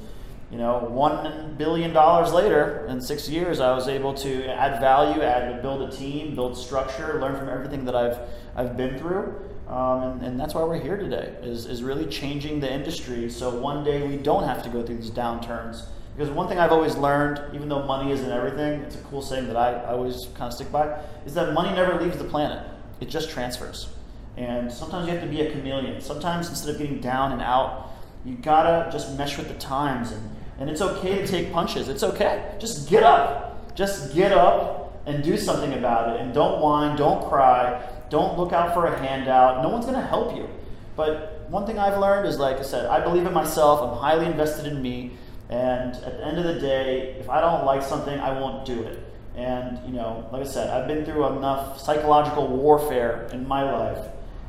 you 0.54 0.60
know, 0.60 0.78
one 0.88 1.56
billion 1.58 1.92
dollars 1.92 2.32
later, 2.32 2.86
in 2.88 3.00
six 3.00 3.28
years, 3.28 3.58
I 3.58 3.74
was 3.74 3.88
able 3.88 4.14
to 4.14 4.46
add 4.46 4.80
value, 4.80 5.20
add 5.20 5.60
build 5.62 5.82
a 5.82 5.90
team, 5.90 6.36
build 6.36 6.56
structure, 6.56 7.20
learn 7.20 7.36
from 7.36 7.48
everything 7.48 7.84
that 7.86 7.96
I've 7.96 8.20
I've 8.54 8.76
been 8.76 8.96
through. 8.96 9.34
Um, 9.66 10.02
and, 10.02 10.22
and, 10.22 10.40
that's 10.40 10.54
why 10.54 10.62
we're 10.62 10.80
here 10.80 10.96
today 10.96 11.34
is, 11.42 11.66
is 11.66 11.82
really 11.82 12.06
changing 12.06 12.60
the 12.60 12.70
industry 12.70 13.30
so 13.30 13.58
one 13.58 13.82
day 13.82 14.06
we 14.06 14.18
don't 14.18 14.44
have 14.44 14.62
to 14.62 14.68
go 14.68 14.84
through 14.84 14.98
these 14.98 15.10
downturns 15.10 15.86
because 16.14 16.30
one 16.30 16.48
thing 16.48 16.58
I've 16.58 16.70
always 16.70 16.96
learned, 16.96 17.40
even 17.54 17.70
though 17.70 17.82
money 17.82 18.12
isn't 18.12 18.30
everything, 18.30 18.82
it's 18.82 18.94
a 18.94 18.98
cool 18.98 19.22
saying 19.22 19.46
that 19.48 19.56
I, 19.56 19.72
I 19.72 19.92
always 19.92 20.26
kind 20.34 20.48
of 20.48 20.52
stick 20.52 20.70
by, 20.70 21.00
is 21.26 21.34
that 21.34 21.54
money 21.54 21.74
never 21.74 22.00
leaves 22.00 22.18
the 22.18 22.24
planet. 22.24 22.64
It 23.00 23.06
just 23.06 23.30
transfers. 23.30 23.88
And 24.36 24.70
sometimes 24.70 25.06
you 25.08 25.14
have 25.14 25.22
to 25.22 25.28
be 25.28 25.40
a 25.40 25.50
chameleon. 25.50 26.00
Sometimes 26.00 26.48
instead 26.50 26.72
of 26.72 26.78
getting 26.78 27.00
down 27.00 27.32
and 27.32 27.40
out, 27.40 27.90
you 28.24 28.36
gotta 28.36 28.92
just 28.92 29.16
mesh 29.16 29.38
with 29.38 29.48
the 29.48 29.54
times. 29.54 30.12
And, 30.12 30.30
and 30.58 30.70
it's 30.70 30.80
okay 30.80 31.18
to 31.20 31.26
take 31.26 31.52
punches. 31.52 31.88
It's 31.88 32.02
okay. 32.02 32.54
Just 32.58 32.88
get 32.88 33.02
up. 33.02 33.74
Just 33.74 34.14
get 34.14 34.32
up 34.32 35.02
and 35.06 35.22
do 35.22 35.36
something 35.36 35.72
about 35.74 36.14
it. 36.14 36.20
And 36.20 36.32
don't 36.32 36.60
whine, 36.60 36.96
don't 36.96 37.28
cry, 37.28 37.82
don't 38.08 38.38
look 38.38 38.52
out 38.52 38.72
for 38.74 38.86
a 38.86 38.98
handout. 38.98 39.62
No 39.62 39.68
one's 39.68 39.84
gonna 39.84 40.06
help 40.06 40.36
you. 40.36 40.48
But 40.96 41.46
one 41.48 41.66
thing 41.66 41.78
I've 41.78 41.98
learned 41.98 42.26
is, 42.26 42.38
like 42.38 42.58
I 42.58 42.62
said, 42.62 42.86
I 42.86 43.00
believe 43.00 43.26
in 43.26 43.32
myself, 43.32 43.80
I'm 43.80 43.98
highly 43.98 44.26
invested 44.26 44.66
in 44.66 44.80
me. 44.80 45.12
And 45.50 45.94
at 45.96 46.18
the 46.18 46.26
end 46.26 46.38
of 46.38 46.44
the 46.44 46.60
day, 46.60 47.16
if 47.20 47.28
I 47.28 47.40
don't 47.40 47.64
like 47.64 47.82
something, 47.82 48.18
I 48.18 48.38
won't 48.38 48.64
do 48.64 48.82
it. 48.82 49.00
And, 49.36 49.78
you 49.86 49.92
know, 49.92 50.28
like 50.32 50.42
I 50.42 50.46
said, 50.46 50.70
I've 50.70 50.86
been 50.86 51.04
through 51.04 51.26
enough 51.26 51.80
psychological 51.80 52.46
warfare 52.48 53.28
in 53.32 53.46
my 53.46 53.70
life 53.70 54.06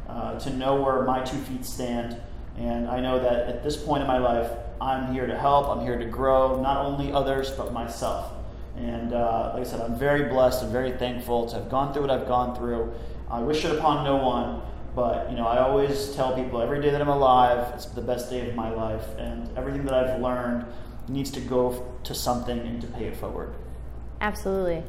uh, 0.07 0.39
to 0.39 0.49
know 0.51 0.81
where 0.81 1.01
my 1.03 1.23
two 1.23 1.37
feet 1.39 1.65
stand. 1.65 2.17
And 2.57 2.87
I 2.87 2.99
know 2.99 3.19
that 3.19 3.47
at 3.47 3.63
this 3.63 3.77
point 3.77 4.01
in 4.01 4.07
my 4.07 4.17
life, 4.17 4.49
I'm 4.79 5.13
here 5.13 5.27
to 5.27 5.37
help, 5.37 5.67
I'm 5.67 5.81
here 5.81 5.97
to 5.97 6.05
grow, 6.05 6.61
not 6.61 6.85
only 6.85 7.11
others, 7.11 7.51
but 7.51 7.73
myself. 7.73 8.31
And 8.77 9.13
uh, 9.13 9.51
like 9.53 9.65
I 9.65 9.69
said, 9.69 9.81
I'm 9.81 9.97
very 9.97 10.23
blessed 10.23 10.63
and 10.63 10.71
very 10.71 10.91
thankful 10.91 11.47
to 11.47 11.55
have 11.55 11.69
gone 11.69 11.93
through 11.93 12.03
what 12.03 12.11
I've 12.11 12.27
gone 12.27 12.55
through. 12.55 12.93
I 13.29 13.39
wish 13.39 13.63
it 13.65 13.71
upon 13.71 14.03
no 14.03 14.17
one, 14.17 14.61
but 14.95 15.29
you 15.29 15.37
know, 15.37 15.47
I 15.47 15.59
always 15.59 16.13
tell 16.15 16.35
people 16.35 16.61
every 16.61 16.81
day 16.81 16.91
that 16.91 17.01
I'm 17.01 17.07
alive, 17.07 17.73
it's 17.73 17.85
the 17.85 18.01
best 18.01 18.29
day 18.29 18.47
of 18.49 18.55
my 18.55 18.69
life, 18.69 19.05
and 19.17 19.49
everything 19.57 19.85
that 19.85 19.93
I've 19.93 20.21
learned 20.21 20.65
needs 21.07 21.31
to 21.31 21.39
go 21.39 21.85
to 22.03 22.13
something 22.13 22.59
and 22.59 22.81
to 22.81 22.87
pay 22.87 23.05
it 23.05 23.15
forward. 23.15 23.53
Absolutely. 24.21 24.83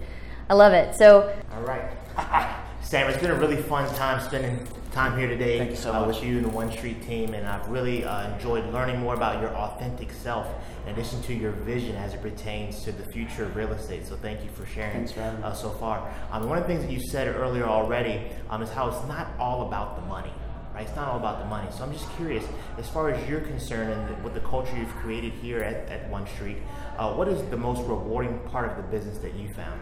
I 0.48 0.54
love 0.54 0.72
it. 0.72 0.94
So, 0.94 1.34
all 1.52 1.62
right. 1.62 2.56
Sam, 2.86 3.10
it's 3.10 3.20
been 3.20 3.32
a 3.32 3.34
really 3.34 3.60
fun 3.60 3.92
time 3.96 4.20
spending 4.20 4.64
time 4.92 5.18
here 5.18 5.26
today 5.26 5.58
Thank 5.58 5.70
you 5.70 5.76
so 5.76 5.92
uh, 5.92 6.06
much. 6.06 6.14
with 6.14 6.24
you 6.24 6.36
and 6.36 6.44
the 6.44 6.50
One 6.50 6.70
Street 6.70 7.02
team, 7.02 7.34
and 7.34 7.44
I've 7.44 7.66
really 7.66 8.04
uh, 8.04 8.32
enjoyed 8.32 8.64
learning 8.72 9.00
more 9.00 9.14
about 9.14 9.42
your 9.42 9.50
authentic 9.56 10.12
self 10.12 10.46
in 10.86 10.92
addition 10.92 11.20
to 11.22 11.34
your 11.34 11.50
vision 11.50 11.96
as 11.96 12.14
it 12.14 12.22
pertains 12.22 12.84
to 12.84 12.92
the 12.92 13.02
future 13.02 13.42
of 13.42 13.56
real 13.56 13.72
estate. 13.72 14.06
So 14.06 14.14
thank 14.14 14.44
you 14.44 14.50
for 14.50 14.66
sharing 14.66 15.04
for 15.08 15.20
uh, 15.20 15.52
so 15.52 15.70
far. 15.70 16.08
Um, 16.30 16.48
one 16.48 16.58
of 16.58 16.62
the 16.62 16.68
things 16.68 16.86
that 16.86 16.92
you 16.92 17.00
said 17.00 17.26
earlier 17.34 17.64
already 17.64 18.22
um, 18.50 18.62
is 18.62 18.70
how 18.70 18.86
it's 18.86 19.04
not 19.08 19.32
all 19.40 19.66
about 19.66 19.96
the 19.96 20.06
money 20.06 20.30
right? 20.72 20.86
It's 20.86 20.94
not 20.94 21.08
all 21.08 21.16
about 21.16 21.38
the 21.38 21.46
money. 21.46 21.68
So 21.72 21.82
I'm 21.84 21.92
just 21.92 22.08
curious, 22.16 22.44
as 22.76 22.86
far 22.86 23.08
as 23.08 23.28
you're 23.28 23.40
concerned 23.40 23.92
and 23.92 24.22
with 24.22 24.34
the 24.34 24.40
culture 24.40 24.76
you've 24.76 24.94
created 24.96 25.32
here 25.32 25.60
at, 25.60 25.88
at 25.88 26.06
One 26.10 26.26
Street, 26.26 26.58
uh, 26.98 27.14
what 27.14 27.28
is 27.28 27.42
the 27.48 27.56
most 27.56 27.80
rewarding 27.88 28.38
part 28.50 28.70
of 28.70 28.76
the 28.76 28.82
business 28.82 29.16
that 29.18 29.32
you 29.34 29.48
found? 29.48 29.80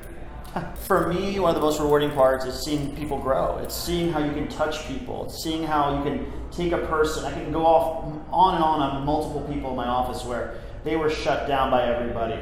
For 0.87 1.13
me, 1.13 1.39
one 1.41 1.51
of 1.51 1.57
the 1.57 1.61
most 1.61 1.81
rewarding 1.81 2.11
parts 2.13 2.45
is 2.45 2.63
seeing 2.63 2.95
people 2.97 3.19
grow. 3.19 3.59
It's 3.59 3.75
seeing 3.75 4.13
how 4.13 4.23
you 4.23 4.33
can 4.33 4.49
touch 4.49 4.87
people. 4.87 5.25
It's 5.25 5.43
seeing 5.43 5.65
how 5.65 5.99
you 5.99 6.05
can 6.05 6.33
take 6.51 6.73
a 6.73 6.79
person. 6.87 7.25
I 7.25 7.33
can 7.33 7.53
go 7.53 7.67
off 7.67 8.05
on 8.31 8.55
and 8.55 8.65
on 8.65 8.81
on 8.81 9.05
multiple 9.05 9.41
people 9.53 9.71
in 9.71 9.77
my 9.77 9.87
office 9.87 10.25
where 10.25 10.61
they 10.85 10.97
were 10.97 11.11
shut 11.11 11.49
down 11.49 11.71
by 11.71 11.85
everybody. 11.85 12.41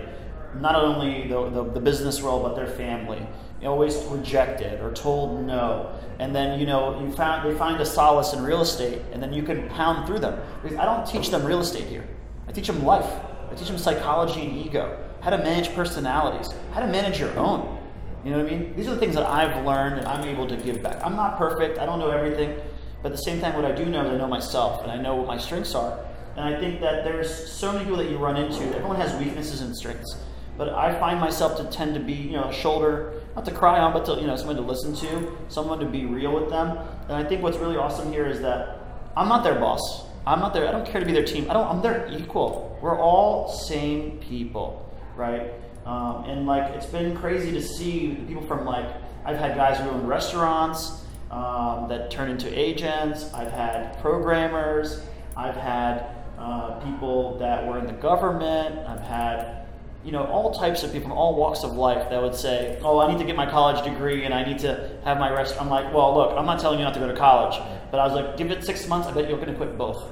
Not 0.61 0.75
only 0.75 1.29
the, 1.29 1.49
the, 1.49 1.65
the 1.65 1.81
business 1.81 2.23
world, 2.23 2.43
but 2.43 2.55
their 2.55 2.67
family. 2.67 3.27
Always 3.65 3.97
rejected 4.07 4.81
or 4.81 4.93
told 4.93 5.47
no. 5.47 5.97
And 6.19 6.35
then, 6.35 6.59
you 6.59 6.67
know, 6.67 7.01
you 7.01 7.13
found, 7.13 7.49
they 7.49 7.57
find 7.57 7.81
a 7.81 7.87
solace 7.87 8.33
in 8.33 8.43
real 8.43 8.61
estate, 8.61 9.01
and 9.13 9.23
then 9.23 9.33
you 9.33 9.45
can 9.45 9.69
pound 9.69 10.07
through 10.07 10.19
them. 10.19 10.39
Because 10.63 10.77
I 10.79 10.85
don't 10.85 11.07
teach 11.07 11.31
them 11.31 11.45
real 11.45 11.61
estate 11.61 11.87
here, 11.87 12.05
I 12.49 12.53
teach 12.53 12.67
them 12.67 12.85
life. 12.85 13.09
I 13.51 13.55
teach 13.55 13.69
them 13.69 13.79
psychology 13.79 14.45
and 14.45 14.57
ego, 14.57 14.99
how 15.21 15.31
to 15.31 15.39
manage 15.39 15.73
personalities, 15.75 16.53
how 16.73 16.81
to 16.81 16.87
manage 16.87 17.21
your 17.21 17.39
own. 17.39 17.82
You 18.25 18.31
know 18.31 18.43
what 18.43 18.53
I 18.53 18.57
mean? 18.57 18.77
These 18.77 18.89
are 18.89 18.95
the 18.95 19.01
things 19.01 19.15
that 19.15 19.27
I've 19.27 19.65
learned 19.67 19.99
and 19.99 20.07
I'm 20.07 20.27
able 20.29 20.47
to 20.47 20.57
give 20.57 20.83
back. 20.83 21.05
I'm 21.05 21.17
not 21.17 21.39
perfect, 21.39 21.79
I 21.79 21.87
don't 21.87 21.99
know 21.99 22.11
everything, 22.11 22.61
but 23.03 23.11
at 23.11 23.19
the 23.19 23.23
same 23.23 23.41
time, 23.41 23.57
what 23.57 23.65
I 23.65 23.73
do 23.73 23.85
know 23.85 24.05
is 24.05 24.13
I 24.13 24.17
know 24.17 24.29
myself 24.29 24.83
and 24.83 24.93
I 24.93 24.97
know 24.97 25.17
what 25.17 25.27
my 25.27 25.39
strengths 25.39 25.75
are. 25.75 25.99
And 26.37 26.55
I 26.55 26.59
think 26.59 26.81
that 26.81 27.05
there's 27.05 27.51
so 27.53 27.73
many 27.73 27.85
people 27.85 27.99
that 27.99 28.09
you 28.09 28.17
run 28.17 28.37
into. 28.37 28.63
Everyone 28.77 28.97
has 28.97 29.13
weaknesses 29.19 29.61
and 29.61 29.77
strengths. 29.77 30.17
But 30.57 30.71
I 30.71 30.99
find 30.99 31.19
myself 31.19 31.57
to 31.59 31.65
tend 31.77 31.95
to 31.95 32.01
be, 32.01 32.13
you 32.13 32.33
know, 32.33 32.45
a 32.45 32.53
shoulder, 32.53 33.23
not 33.35 33.45
to 33.47 33.51
cry 33.51 33.81
on, 33.81 33.93
but 33.93 34.05
to, 34.07 34.21
you 34.21 34.27
know, 34.27 34.37
someone 34.37 34.57
to 34.57 34.63
listen 34.63 34.95
to, 34.97 35.37
someone 35.49 35.79
to 35.81 35.87
be 35.87 36.07
real 36.07 36.33
with 36.33 36.51
them. 36.51 36.79
And 37.09 37.13
I 37.13 37.25
think 37.25 37.43
what's 37.43 37.57
really 37.57 37.77
awesome 37.77 38.13
here 38.13 38.27
is 38.27 38.41
that 38.43 38.79
I'm 39.17 39.29
not 39.29 39.45
their 39.45 39.59
boss. 39.59 40.07
I'm 40.27 40.39
not 40.39 40.55
their, 40.55 40.69
I 40.69 40.73
don't 40.73 40.87
care 40.87 41.01
to 41.01 41.07
be 41.07 41.13
their 41.13 41.25
team. 41.25 41.51
I 41.51 41.55
don't. 41.55 41.67
I'm 41.67 41.83
their 41.83 42.07
equal. 42.13 42.79
We're 42.81 42.99
all 42.99 43.49
same 43.49 44.19
people, 44.19 44.89
right? 45.17 45.53
Um, 45.85 46.25
and 46.25 46.47
like 46.47 46.73
it's 46.75 46.87
been 46.87 47.17
crazy 47.17 47.53
to 47.53 47.63
see 47.63 48.15
people 48.29 48.43
from 48.47 48.65
like 48.65 48.87
I've 49.25 49.39
had 49.39 49.57
guys 49.57 49.79
who 49.79 49.91
own 49.91 50.07
restaurants 50.07 51.05
um, 51.31 51.89
that 51.89 52.11
turn 52.11 52.31
into 52.31 52.49
agents. 52.57 53.33
I've 53.35 53.53
had 53.53 54.01
programmers. 54.01 55.03
I've 55.37 55.57
had 55.57 56.07
uh, 56.39 56.81
people 56.81 57.39
that 57.39 57.67
were 57.67 57.79
in 57.79 57.87
the 57.87 57.93
government. 57.93 58.79
I've 58.87 59.01
had 59.01 59.63
you 60.05 60.11
know, 60.11 60.25
all 60.25 60.53
types 60.53 60.83
of 60.83 60.93
people 60.93 61.09
from 61.09 61.17
all 61.17 61.37
walks 61.37 61.63
of 61.63 61.75
life 61.75 62.11
that 62.11 62.21
would 62.21 62.35
say, 62.35 62.79
"Oh, 62.83 62.99
I 62.99 63.11
need 63.11 63.19
to 63.19 63.25
get 63.25 63.37
my 63.37 63.49
college 63.49 63.85
degree 63.85 64.25
and 64.25 64.35
I 64.35 64.45
need 64.45 64.59
to 64.61 64.99
have 65.05 65.19
my 65.19 65.31
rest." 65.31 65.61
I'm 65.61 65.71
like, 65.71 65.95
"Well, 65.95 66.15
look, 66.15 66.37
I'm 66.37 66.45
not 66.45 66.59
telling 66.59 66.79
you 66.79 66.85
not 66.85 66.95
to 66.95 67.01
go 67.01 67.07
to 67.07 67.17
college, 67.17 67.57
but 67.91 68.01
I 68.01 68.05
was 68.05 68.15
like, 68.15 68.37
give 68.37 68.51
it 68.51 68.65
six 68.65 68.89
months. 68.89 69.07
I 69.07 69.13
bet 69.13 69.29
you're 69.29 69.39
going 69.39 69.51
to 69.51 69.57
quit 69.57 69.79
both." 69.79 70.03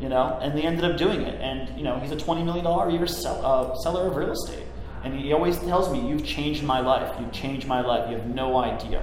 You 0.00 0.08
know, 0.08 0.38
and 0.42 0.56
they 0.56 0.62
ended 0.62 0.84
up 0.84 0.96
doing 0.96 1.22
it. 1.22 1.40
And 1.40 1.76
you 1.76 1.84
know, 1.84 1.98
he's 1.98 2.10
a 2.12 2.16
twenty 2.16 2.44
million 2.44 2.64
dollar 2.64 2.88
a 2.88 2.92
year 2.92 3.06
sell, 3.06 3.44
uh, 3.44 3.74
seller 3.76 4.06
of 4.08 4.16
real 4.16 4.32
estate, 4.32 4.66
and 5.04 5.14
he 5.14 5.32
always 5.32 5.58
tells 5.58 5.92
me, 5.92 6.00
"You've 6.00 6.24
changed 6.24 6.64
my 6.64 6.80
life. 6.80 7.12
You've 7.20 7.32
changed 7.32 7.66
my 7.66 7.80
life. 7.80 8.10
You 8.10 8.16
have 8.16 8.26
no 8.26 8.56
idea." 8.56 9.02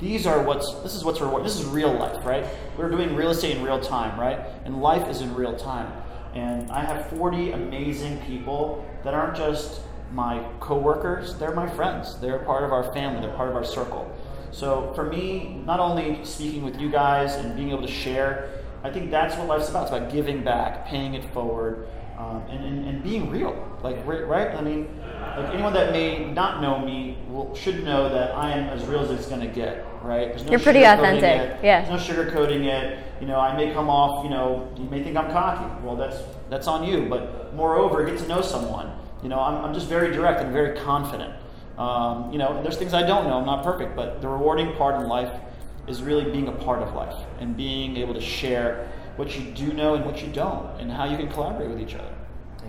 These 0.00 0.26
are 0.26 0.42
what's 0.42 0.72
this 0.82 0.94
is 0.94 1.04
what's 1.04 1.20
reward. 1.20 1.44
This 1.44 1.58
is 1.58 1.66
real 1.66 1.92
life, 1.92 2.24
right? 2.26 2.44
We're 2.76 2.90
doing 2.90 3.14
real 3.14 3.30
estate 3.30 3.56
in 3.56 3.62
real 3.62 3.80
time, 3.80 4.18
right? 4.18 4.40
And 4.64 4.82
life 4.82 5.08
is 5.08 5.20
in 5.20 5.34
real 5.34 5.54
time. 5.54 5.92
And 6.34 6.70
I 6.72 6.80
have 6.80 7.06
40 7.06 7.52
amazing 7.52 8.18
people 8.26 8.84
that 9.04 9.14
aren't 9.14 9.36
just 9.36 9.80
my 10.12 10.44
coworkers, 10.60 11.36
they're 11.36 11.54
my 11.54 11.68
friends. 11.68 12.18
They're 12.20 12.38
part 12.38 12.64
of 12.64 12.72
our 12.72 12.92
family, 12.92 13.20
they're 13.20 13.36
part 13.36 13.48
of 13.48 13.56
our 13.56 13.64
circle. 13.64 14.10
So 14.50 14.92
for 14.94 15.04
me, 15.04 15.60
not 15.64 15.80
only 15.80 16.24
speaking 16.24 16.64
with 16.64 16.80
you 16.80 16.90
guys 16.90 17.34
and 17.34 17.56
being 17.56 17.70
able 17.70 17.82
to 17.82 17.92
share, 17.92 18.48
I 18.84 18.90
think 18.90 19.10
that's 19.10 19.36
what 19.36 19.48
life's 19.48 19.68
about. 19.68 19.88
It's 19.88 19.96
about 19.96 20.12
giving 20.12 20.44
back, 20.44 20.86
paying 20.86 21.14
it 21.14 21.24
forward, 21.32 21.88
um, 22.18 22.42
and, 22.48 22.64
and, 22.64 22.88
and, 22.88 23.02
being 23.02 23.28
real. 23.28 23.78
Like, 23.82 24.06
right? 24.06 24.54
I 24.54 24.60
mean, 24.60 24.88
like 25.36 25.52
anyone 25.52 25.72
that 25.72 25.92
may 25.92 26.24
not 26.24 26.62
know 26.62 26.78
me 26.78 27.18
will, 27.28 27.54
should 27.54 27.84
know 27.84 28.08
that 28.08 28.34
I 28.36 28.52
am 28.52 28.68
as 28.68 28.86
real 28.86 29.00
as 29.00 29.10
it's 29.10 29.26
going 29.26 29.40
to 29.40 29.48
get, 29.48 29.84
right? 30.02 30.36
No 30.44 30.52
You're 30.52 30.60
pretty 30.60 30.84
authentic. 30.84 31.24
It. 31.24 31.64
Yeah. 31.64 31.84
There's 31.84 32.08
no 32.08 32.14
sugarcoating 32.14 32.66
it. 32.66 33.02
You 33.20 33.26
know, 33.26 33.40
I 33.40 33.56
may 33.56 33.72
come 33.72 33.90
off, 33.90 34.24
you 34.24 34.30
know, 34.30 34.72
you 34.76 34.84
may 34.84 35.02
think 35.02 35.16
I'm 35.16 35.30
cocky. 35.30 35.84
Well, 35.84 35.96
that's 35.96 36.18
that's 36.50 36.68
on 36.68 36.84
you. 36.84 37.06
But 37.08 37.54
moreover, 37.54 38.04
get 38.04 38.18
to 38.18 38.28
know 38.28 38.42
someone. 38.42 38.92
You 39.22 39.28
know, 39.28 39.40
I'm, 39.40 39.64
I'm 39.64 39.74
just 39.74 39.88
very 39.88 40.12
direct 40.12 40.40
and 40.40 40.52
very 40.52 40.78
confident. 40.78 41.34
Um, 41.78 42.30
you 42.30 42.38
know, 42.38 42.62
there's 42.62 42.76
things 42.76 42.94
I 42.94 43.02
don't 43.02 43.26
know. 43.26 43.38
I'm 43.38 43.46
not 43.46 43.64
perfect, 43.64 43.96
but 43.96 44.20
the 44.20 44.28
rewarding 44.28 44.76
part 44.76 45.00
in 45.00 45.08
life 45.08 45.32
is 45.88 46.02
really 46.02 46.30
being 46.30 46.48
a 46.48 46.52
part 46.52 46.82
of 46.82 46.94
life 46.94 47.16
and 47.40 47.56
being 47.56 47.96
able 47.96 48.14
to 48.14 48.20
share 48.20 48.88
what 49.16 49.38
you 49.38 49.44
do 49.52 49.72
know 49.72 49.94
and 49.94 50.04
what 50.04 50.22
you 50.22 50.32
don't, 50.32 50.80
and 50.80 50.90
how 50.90 51.04
you 51.04 51.16
can 51.16 51.28
collaborate 51.28 51.70
with 51.70 51.80
each 51.80 51.94
other. 51.94 52.13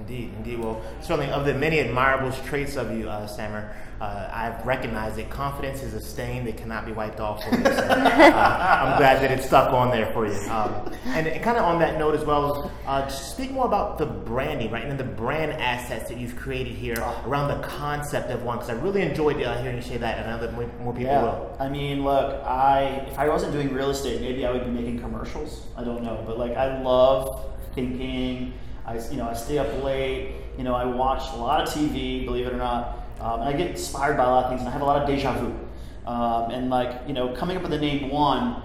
Indeed, 0.08 0.34
indeed. 0.38 0.60
Well, 0.60 0.84
certainly 1.02 1.32
of 1.32 1.46
the 1.46 1.54
many 1.56 1.80
admirable 1.80 2.32
traits 2.46 2.76
of 2.76 2.96
you, 2.96 3.10
uh, 3.10 3.26
Samer, 3.26 3.76
uh, 4.00 4.30
I've 4.32 4.64
recognized 4.64 5.16
that 5.16 5.32
confidence 5.32 5.82
is 5.82 5.96
a 5.96 6.00
stain 6.00 6.46
that 6.46 6.58
cannot 6.58 6.86
be 6.86 6.92
wiped 6.92 7.20
off. 7.20 7.42
So, 7.44 7.50
uh, 7.50 7.54
I'm 7.54 8.98
glad 9.00 9.24
that 9.24 9.32
it 9.32 9.42
stuck 9.42 9.72
on 9.72 9.90
there 9.90 10.06
for 10.14 10.28
you. 10.28 10.38
Um, 10.52 10.94
and, 11.06 11.26
and 11.26 11.44
kind 11.44 11.58
of 11.58 11.64
on 11.64 11.80
that 11.80 11.98
note 11.98 12.14
as 12.14 12.24
well, 12.24 12.72
uh, 12.86 13.08
speak 13.08 13.50
more 13.50 13.66
about 13.66 13.98
the 13.98 14.06
branding, 14.06 14.70
right, 14.70 14.86
and 14.86 15.00
the 15.00 15.04
brand 15.04 15.54
assets 15.54 16.08
that 16.10 16.20
you've 16.20 16.36
created 16.36 16.74
here 16.74 16.98
around 17.26 17.48
the 17.48 17.68
concept 17.68 18.30
of 18.30 18.44
one. 18.44 18.58
Because 18.58 18.70
I 18.70 18.74
really 18.74 19.02
enjoyed 19.02 19.42
uh, 19.42 19.60
hearing 19.64 19.78
you 19.78 19.82
say 19.82 19.98
that, 19.98 20.20
and 20.20 20.30
I 20.30 20.36
know 20.36 20.42
that 20.42 20.54
more, 20.54 20.70
more 20.82 20.94
people 20.94 21.14
yeah. 21.14 21.24
will. 21.24 21.58
I 21.60 21.68
mean, 21.68 22.04
look, 22.04 22.44
I 22.46 23.08
if 23.10 23.18
I 23.18 23.28
wasn't 23.28 23.54
doing 23.54 23.74
real 23.74 23.90
estate, 23.90 24.22
maybe 24.22 24.46
I 24.46 24.52
would 24.52 24.66
be 24.66 24.72
making 24.72 25.00
commercials. 25.00 25.66
I 25.76 25.84
don't 25.84 26.04
know, 26.04 26.24
but 26.28 26.38
like 26.38 26.56
I 26.56 26.80
love 26.80 27.44
thinking 27.74 28.54
I, 28.86 29.00
you 29.10 29.18
know, 29.18 29.28
I 29.28 29.34
stay 29.34 29.58
up 29.58 29.84
late. 29.84 30.36
You 30.58 30.64
know, 30.64 30.76
I 30.76 30.86
watch 30.86 31.24
a 31.34 31.38
lot 31.38 31.62
of 31.62 31.74
TV, 31.74 32.26
believe 32.26 32.48
it 32.48 32.54
or 32.54 32.58
not, 32.58 33.06
um, 33.20 33.42
and 33.42 33.50
I 33.50 33.54
get 33.54 33.72
inspired 33.72 34.16
by 34.18 34.24
a 34.24 34.28
lot 34.28 34.46
of 34.46 34.52
things, 34.52 34.62
and 34.62 34.70
I 34.70 34.72
have 34.72 34.82
a 34.82 34.86
lot 34.86 35.02
of 35.02 35.08
deja 35.08 35.34
vu. 35.34 35.54
Um, 36.06 36.52
and 36.52 36.70
like, 36.70 37.02
you 37.08 37.14
know, 37.14 37.30
coming 37.30 37.58
up 37.58 37.64
with 37.64 37.72
the 37.72 37.80
name 37.80 38.10
one, 38.10 38.62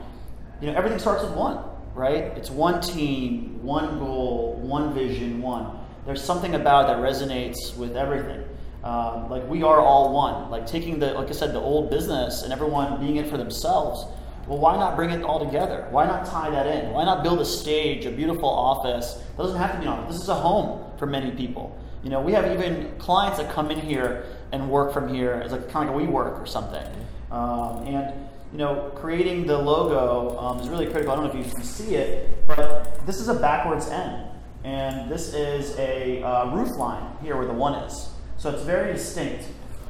you 0.61 0.67
know, 0.67 0.75
everything 0.75 0.99
starts 0.99 1.25
with 1.25 1.33
one, 1.33 1.65
right? 1.95 2.25
It's 2.37 2.51
one 2.51 2.81
team, 2.81 3.63
one 3.63 3.99
goal, 3.99 4.61
one 4.63 4.93
vision, 4.93 5.41
one. 5.41 5.79
There's 6.05 6.23
something 6.23 6.55
about 6.55 6.87
that 6.89 6.99
resonates 6.99 7.77
with 7.77 7.97
everything. 7.97 8.45
Um, 8.85 9.29
like 9.31 9.47
we 9.49 9.63
are 9.63 9.81
all 9.81 10.13
one. 10.13 10.51
Like 10.51 10.67
taking 10.67 10.99
the, 10.99 11.13
like 11.15 11.29
I 11.29 11.33
said, 11.33 11.55
the 11.55 11.61
old 11.61 11.91
business 11.91 12.43
and 12.43 12.53
everyone 12.53 13.01
being 13.01 13.17
it 13.17 13.27
for 13.27 13.37
themselves 13.37 14.07
well, 14.51 14.59
why 14.59 14.77
not 14.77 14.97
bring 14.97 15.11
it 15.11 15.23
all 15.23 15.39
together? 15.39 15.87
Why 15.91 16.07
not 16.07 16.27
tie 16.27 16.51
that 16.51 16.67
in? 16.67 16.91
Why 16.91 17.05
not 17.05 17.23
build 17.23 17.39
a 17.39 17.45
stage, 17.45 18.05
a 18.05 18.11
beautiful 18.11 18.49
office? 18.49 19.15
It 19.17 19.37
doesn't 19.37 19.57
have 19.57 19.77
to 19.77 19.81
be 19.81 19.87
on. 19.87 20.09
This 20.09 20.21
is 20.21 20.29
a 20.29 20.35
home 20.35 20.91
for 20.99 21.07
many 21.07 21.31
people. 21.31 21.79
You 22.03 22.11
know, 22.11 22.21
we 22.21 22.33
have 22.33 22.51
even 22.51 22.91
clients 22.99 23.39
that 23.39 23.53
come 23.53 23.71
in 23.71 23.79
here 23.79 24.27
and 24.51 24.69
work 24.69 24.93
from 24.93 25.15
here 25.15 25.35
as 25.35 25.53
like 25.53 25.71
kind 25.71 25.89
of 25.89 25.95
like 25.95 26.05
a 26.05 26.09
WeWork 26.09 26.43
or 26.43 26.47
something. 26.47 26.85
Um, 27.31 27.87
and 27.87 28.13
you 28.51 28.59
know, 28.59 28.91
creating 28.97 29.47
the 29.47 29.57
logo 29.57 30.37
um, 30.41 30.59
is 30.59 30.69
really 30.69 30.87
critical. 30.87 31.13
I 31.13 31.15
don't 31.15 31.33
know 31.33 31.41
if 31.41 31.47
you 31.47 31.53
can 31.53 31.63
see 31.63 31.95
it, 31.95 32.45
but 32.49 33.07
this 33.07 33.21
is 33.21 33.29
a 33.29 33.35
backwards 33.35 33.87
N, 33.87 34.27
and 34.65 35.09
this 35.09 35.33
is 35.33 35.79
a 35.79 36.25
uh, 36.25 36.51
roof 36.57 36.77
line 36.77 37.17
here 37.23 37.37
where 37.37 37.47
the 37.47 37.53
one 37.53 37.75
is. 37.85 38.09
So 38.37 38.51
it's 38.51 38.65
very 38.65 38.95
distinct. 38.95 39.45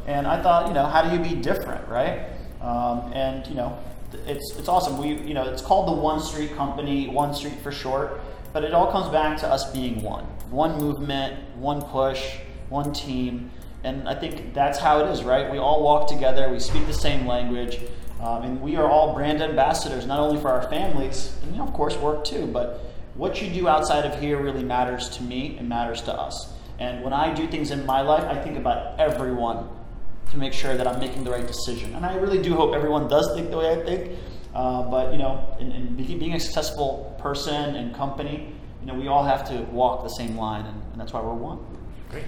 And 0.06 0.26
I 0.26 0.42
thought, 0.42 0.68
you 0.68 0.74
know, 0.74 0.84
how 0.84 1.00
do 1.00 1.16
you 1.16 1.34
be 1.34 1.40
different, 1.40 1.88
right? 1.88 2.26
Um, 2.60 3.10
and 3.14 3.46
you 3.46 3.54
know, 3.54 3.78
it's 4.26 4.56
it's 4.56 4.68
awesome. 4.68 4.98
We 4.98 5.14
you 5.26 5.34
know 5.34 5.44
it's 5.44 5.62
called 5.62 5.88
the 5.88 6.00
One 6.00 6.20
Street 6.20 6.54
Company, 6.56 7.08
One 7.08 7.34
Street 7.34 7.60
for 7.62 7.72
short, 7.72 8.20
but 8.52 8.64
it 8.64 8.74
all 8.74 8.90
comes 8.90 9.10
back 9.10 9.38
to 9.38 9.48
us 9.48 9.70
being 9.72 10.02
one, 10.02 10.24
one 10.50 10.78
movement, 10.78 11.36
one 11.56 11.82
push, 11.82 12.36
one 12.68 12.92
team, 12.92 13.50
and 13.84 14.08
I 14.08 14.14
think 14.14 14.54
that's 14.54 14.78
how 14.78 15.00
it 15.00 15.10
is, 15.10 15.22
right? 15.24 15.50
We 15.50 15.58
all 15.58 15.82
walk 15.82 16.08
together, 16.08 16.50
we 16.50 16.60
speak 16.60 16.86
the 16.86 16.92
same 16.92 17.26
language, 17.26 17.78
um, 18.20 18.42
and 18.42 18.60
we 18.60 18.76
are 18.76 18.88
all 18.88 19.14
brand 19.14 19.42
ambassadors, 19.42 20.06
not 20.06 20.20
only 20.20 20.40
for 20.40 20.48
our 20.48 20.68
families, 20.68 21.36
and 21.42 21.52
you 21.52 21.58
know, 21.58 21.64
of 21.64 21.72
course 21.72 21.96
work 21.96 22.24
too, 22.24 22.46
but 22.46 22.84
what 23.14 23.40
you 23.42 23.50
do 23.52 23.68
outside 23.68 24.04
of 24.04 24.20
here 24.20 24.40
really 24.40 24.64
matters 24.64 25.08
to 25.10 25.22
me 25.22 25.56
and 25.58 25.68
matters 25.68 26.02
to 26.02 26.12
us. 26.12 26.52
And 26.78 27.04
when 27.04 27.12
I 27.12 27.34
do 27.34 27.46
things 27.46 27.70
in 27.70 27.84
my 27.84 28.00
life, 28.00 28.24
I 28.24 28.40
think 28.42 28.56
about 28.56 28.98
everyone 28.98 29.68
to 30.30 30.36
make 30.36 30.52
sure 30.52 30.76
that 30.76 30.86
I'm 30.86 31.00
making 31.00 31.24
the 31.24 31.30
right 31.30 31.46
decision. 31.46 31.94
And 31.94 32.06
I 32.06 32.14
really 32.14 32.40
do 32.40 32.54
hope 32.54 32.74
everyone 32.74 33.08
does 33.08 33.34
think 33.34 33.50
the 33.50 33.58
way 33.58 33.70
I 33.70 33.84
think. 33.84 34.18
Uh, 34.54 34.82
but 34.90 35.12
you 35.12 35.18
know, 35.18 35.56
in, 35.60 35.72
in, 35.72 35.96
being 35.96 36.34
a 36.34 36.40
successful 36.40 37.16
person 37.20 37.76
and 37.76 37.94
company, 37.94 38.52
you 38.80 38.86
know, 38.86 38.94
we 38.94 39.08
all 39.08 39.24
have 39.24 39.48
to 39.48 39.60
walk 39.72 40.02
the 40.02 40.08
same 40.08 40.36
line, 40.36 40.66
and, 40.66 40.82
and 40.92 41.00
that's 41.00 41.12
why 41.12 41.20
we're 41.20 41.34
one. 41.34 41.58
Great. 42.08 42.24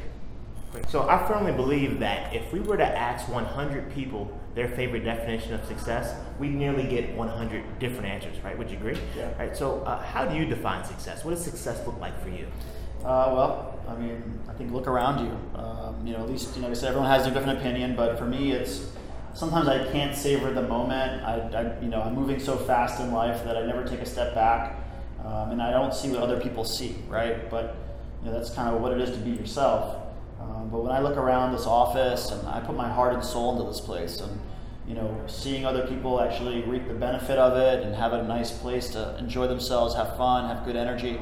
Great. 0.71 0.89
So 0.89 1.09
I 1.09 1.27
firmly 1.27 1.53
believe 1.53 1.99
that 2.01 2.35
if 2.35 2.53
we 2.53 2.61
were 2.61 2.77
to 2.77 2.87
ask 2.87 3.29
100 3.29 3.93
people 3.93 4.31
their 4.55 4.69
favorite 4.69 5.05
definition 5.05 5.55
of 5.55 5.65
success, 5.67 6.15
we'd 6.39 6.55
nearly 6.55 6.85
get 6.85 7.15
100 7.15 7.79
different 7.79 8.07
answers. 8.07 8.39
Right? 8.43 8.57
Would 8.57 8.71
you 8.71 8.77
agree? 8.77 8.99
Yeah. 9.17 9.37
Right. 9.39 9.57
So 9.57 9.81
uh, 9.83 10.03
how 10.03 10.25
do 10.25 10.37
you 10.37 10.45
define 10.45 10.85
success? 10.85 11.25
What 11.25 11.33
does 11.33 11.45
success 11.45 11.85
look 11.87 11.99
like 12.01 12.19
for 12.23 12.29
you? 12.29 12.47
Uh, 13.01 13.33
well, 13.35 13.72
I 13.89 13.97
mean, 13.97 14.41
I 14.49 14.53
think 14.53 14.73
look 14.73 14.87
around 14.87 15.27
you. 15.27 15.59
Um, 15.59 16.07
you 16.07 16.13
know, 16.13 16.23
at 16.23 16.31
least, 16.31 16.55
you 16.55 16.63
know, 16.63 16.69
like 16.69 16.77
I 16.77 16.81
said, 16.81 16.89
everyone 16.89 17.11
has 17.11 17.27
a 17.27 17.31
different 17.31 17.59
opinion, 17.59 17.97
but 17.97 18.19
for 18.19 18.25
me, 18.25 18.53
it's 18.53 18.87
sometimes 19.35 19.69
I 19.69 19.91
can't 19.93 20.17
savor 20.17 20.53
the 20.53 20.63
moment. 20.63 21.23
I, 21.23 21.39
I, 21.55 21.81
you 21.81 21.89
know, 21.89 22.03
I'm 22.03 22.15
moving 22.15 22.39
so 22.39 22.57
fast 22.57 23.01
in 23.01 23.13
life 23.13 23.45
that 23.45 23.57
I 23.57 23.67
never 23.67 23.85
take 23.85 24.01
a 24.01 24.07
step 24.07 24.35
back, 24.35 24.77
um, 25.25 25.51
and 25.51 25.63
I 25.63 25.71
don't 25.71 25.95
see 25.95 26.11
what 26.11 26.21
other 26.21 26.41
people 26.41 26.65
see, 26.65 26.97
right? 27.09 27.51
But 27.51 27.77
you 28.23 28.31
know, 28.31 28.39
that's 28.39 28.51
kind 28.51 28.75
of 28.75 28.81
what 28.81 28.93
it 28.93 29.01
is 29.01 29.11
to 29.11 29.19
be 29.19 29.31
yourself. 29.31 29.97
Um, 30.41 30.69
but 30.71 30.83
when 30.83 30.93
I 30.93 31.01
look 31.01 31.17
around 31.17 31.53
this 31.53 31.67
office 31.67 32.31
and 32.31 32.47
I 32.49 32.61
put 32.61 32.77
my 32.77 32.89
heart 32.89 33.15
and 33.15 33.25
soul 33.25 33.53
into 33.53 33.71
this 33.71 33.81
place, 33.81 34.21
and 34.21 34.41
you 34.87 34.95
know, 34.95 35.17
seeing 35.27 35.65
other 35.65 35.87
people 35.87 36.21
actually 36.21 36.63
reap 36.63 36.89
the 36.89 36.95
benefit 36.95 37.39
of 37.39 37.57
it 37.57 37.85
and 37.85 37.95
have 37.95 38.13
a 38.13 38.23
nice 38.25 38.51
place 38.51 38.91
to 38.91 39.17
enjoy 39.19 39.47
themselves, 39.47 39.95
have 39.95 40.17
fun, 40.17 40.49
have 40.55 40.65
good 40.65 40.77
energy, 40.77 41.21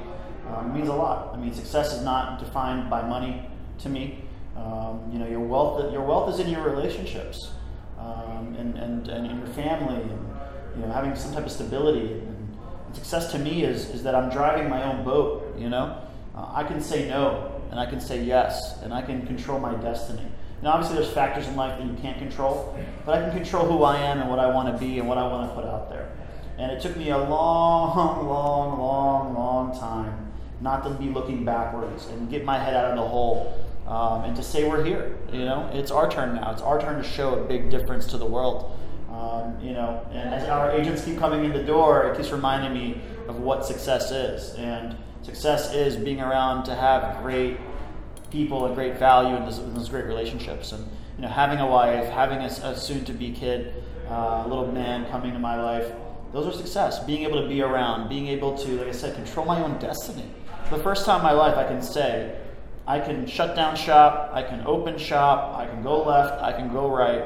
um, 0.56 0.74
means 0.74 0.88
a 0.88 0.94
lot. 0.94 1.32
I 1.34 1.36
mean, 1.36 1.52
success 1.52 1.92
is 1.92 2.02
not 2.02 2.38
defined 2.38 2.90
by 2.90 3.02
money 3.02 3.46
to 3.78 3.88
me. 3.88 4.24
Um, 4.56 5.08
you 5.12 5.18
know, 5.18 5.26
your 5.26 5.40
wealth, 5.40 5.92
your 5.92 6.02
wealth 6.02 6.32
is 6.34 6.40
in 6.40 6.48
your 6.48 6.62
relationships 6.62 7.52
um, 7.98 8.54
and, 8.58 8.76
and, 8.76 9.08
and 9.08 9.26
in 9.26 9.38
your 9.38 9.46
family 9.48 10.02
and, 10.02 10.28
you 10.76 10.82
know, 10.82 10.92
having 10.92 11.14
some 11.16 11.32
type 11.32 11.46
of 11.46 11.52
stability. 11.52 12.12
And, 12.12 12.58
and 12.86 12.96
success 12.96 13.32
to 13.32 13.38
me 13.38 13.64
is, 13.64 13.88
is 13.90 14.02
that 14.02 14.14
I'm 14.14 14.30
driving 14.30 14.68
my 14.68 14.82
own 14.82 15.04
boat, 15.04 15.56
you 15.58 15.68
know. 15.68 16.02
Uh, 16.34 16.50
I 16.52 16.64
can 16.64 16.80
say 16.80 17.08
no 17.08 17.60
and 17.70 17.78
I 17.78 17.86
can 17.86 18.00
say 18.00 18.22
yes 18.22 18.80
and 18.82 18.92
I 18.92 19.02
can 19.02 19.26
control 19.26 19.58
my 19.58 19.74
destiny. 19.76 20.26
Now, 20.62 20.72
obviously, 20.72 20.98
there's 20.98 21.12
factors 21.12 21.48
in 21.48 21.56
life 21.56 21.78
that 21.78 21.86
you 21.86 21.94
can't 22.02 22.18
control, 22.18 22.78
but 23.06 23.16
I 23.16 23.22
can 23.22 23.34
control 23.34 23.66
who 23.66 23.82
I 23.82 23.96
am 23.96 24.20
and 24.20 24.28
what 24.28 24.38
I 24.38 24.46
want 24.46 24.70
to 24.70 24.84
be 24.84 24.98
and 24.98 25.08
what 25.08 25.16
I 25.16 25.26
want 25.26 25.48
to 25.48 25.54
put 25.54 25.64
out 25.64 25.88
there. 25.88 26.12
And 26.58 26.70
it 26.70 26.82
took 26.82 26.98
me 26.98 27.08
a 27.08 27.16
long, 27.16 27.96
long, 28.26 28.78
long, 28.78 29.32
long 29.32 29.78
time 29.78 30.29
not 30.60 30.84
to 30.84 30.90
be 30.90 31.06
looking 31.06 31.44
backwards 31.44 32.06
and 32.08 32.30
get 32.30 32.44
my 32.44 32.58
head 32.58 32.74
out 32.74 32.90
of 32.90 32.96
the 32.96 33.06
hole 33.06 33.58
um, 33.86 34.24
and 34.24 34.36
to 34.36 34.42
say 34.42 34.68
we're 34.68 34.84
here. 34.84 35.16
You 35.32 35.44
know, 35.44 35.68
it's 35.72 35.90
our 35.90 36.08
turn 36.10 36.36
now. 36.36 36.52
It's 36.52 36.62
our 36.62 36.80
turn 36.80 37.02
to 37.02 37.08
show 37.08 37.34
a 37.34 37.44
big 37.44 37.70
difference 37.70 38.06
to 38.06 38.18
the 38.18 38.26
world. 38.26 38.76
Um, 39.10 39.58
you 39.60 39.72
know, 39.72 40.06
and 40.12 40.32
as 40.32 40.48
our 40.48 40.70
agents 40.70 41.04
keep 41.04 41.18
coming 41.18 41.44
in 41.44 41.52
the 41.52 41.62
door, 41.62 42.04
it 42.04 42.16
keeps 42.16 42.30
reminding 42.30 42.72
me 42.72 43.00
of 43.26 43.40
what 43.40 43.66
success 43.66 44.12
is. 44.12 44.54
And 44.54 44.96
success 45.22 45.74
is 45.74 45.96
being 45.96 46.20
around 46.20 46.64
to 46.64 46.74
have 46.74 47.22
great 47.22 47.58
people 48.30 48.66
and 48.66 48.74
great 48.76 48.96
value 48.98 49.36
in 49.36 49.74
those 49.74 49.88
great 49.88 50.04
relationships. 50.04 50.70
And 50.72 50.86
you 51.16 51.22
know, 51.22 51.28
having 51.28 51.58
a 51.58 51.66
wife, 51.66 52.08
having 52.08 52.38
a, 52.38 52.46
a 52.46 52.76
soon-to-be 52.76 53.32
kid, 53.32 53.82
uh, 54.08 54.44
a 54.44 54.48
little 54.48 54.70
man 54.70 55.10
coming 55.10 55.32
to 55.32 55.38
my 55.40 55.60
life, 55.60 55.92
those 56.32 56.46
are 56.46 56.56
success. 56.56 57.02
Being 57.04 57.24
able 57.24 57.42
to 57.42 57.48
be 57.48 57.60
around, 57.60 58.08
being 58.08 58.28
able 58.28 58.56
to, 58.58 58.68
like 58.78 58.88
I 58.88 58.92
said, 58.92 59.16
control 59.16 59.44
my 59.44 59.60
own 59.62 59.78
destiny. 59.80 60.30
The 60.70 60.78
first 60.78 61.04
time 61.04 61.16
in 61.16 61.24
my 61.24 61.32
life, 61.32 61.56
I 61.56 61.64
can 61.64 61.82
say, 61.82 62.38
I 62.86 63.00
can 63.00 63.26
shut 63.26 63.56
down 63.56 63.74
shop, 63.74 64.30
I 64.32 64.44
can 64.44 64.64
open 64.64 64.98
shop, 64.98 65.58
I 65.58 65.66
can 65.66 65.82
go 65.82 66.04
left, 66.04 66.40
I 66.40 66.52
can 66.52 66.72
go 66.72 66.88
right, 66.88 67.24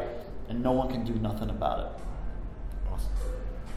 and 0.48 0.62
no 0.62 0.72
one 0.72 0.88
can 0.88 1.04
do 1.04 1.12
nothing 1.14 1.50
about 1.50 1.80
it. 1.80 1.86
Awesome. 2.90 3.10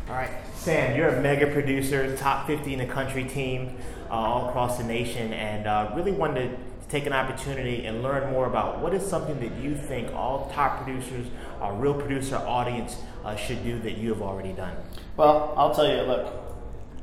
All 0.07 0.15
right, 0.15 0.31
Sam, 0.55 0.95
you're 0.95 1.09
a 1.09 1.21
mega 1.21 1.47
producer, 1.47 2.15
top 2.15 2.47
50 2.47 2.73
in 2.73 2.79
the 2.79 2.85
country 2.85 3.25
team 3.25 3.75
uh, 4.09 4.13
all 4.13 4.47
across 4.47 4.77
the 4.77 4.85
nation, 4.85 5.33
and 5.33 5.67
uh, 5.67 5.91
really 5.93 6.13
wanted 6.13 6.49
to 6.49 6.87
take 6.87 7.05
an 7.05 7.11
opportunity 7.11 7.85
and 7.85 8.01
learn 8.01 8.31
more 8.31 8.47
about 8.47 8.79
what 8.79 8.93
is 8.93 9.05
something 9.05 9.37
that 9.41 9.61
you 9.61 9.75
think 9.75 10.13
all 10.13 10.49
top 10.53 10.81
producers, 10.81 11.27
our 11.59 11.73
real 11.73 11.93
producer 11.93 12.37
audience, 12.37 12.95
uh, 13.25 13.35
should 13.35 13.61
do 13.65 13.79
that 13.79 13.97
you 13.97 14.13
have 14.13 14.21
already 14.21 14.53
done. 14.53 14.77
Well, 15.17 15.53
I'll 15.57 15.75
tell 15.75 15.87
you, 15.89 16.03
look, 16.03 16.33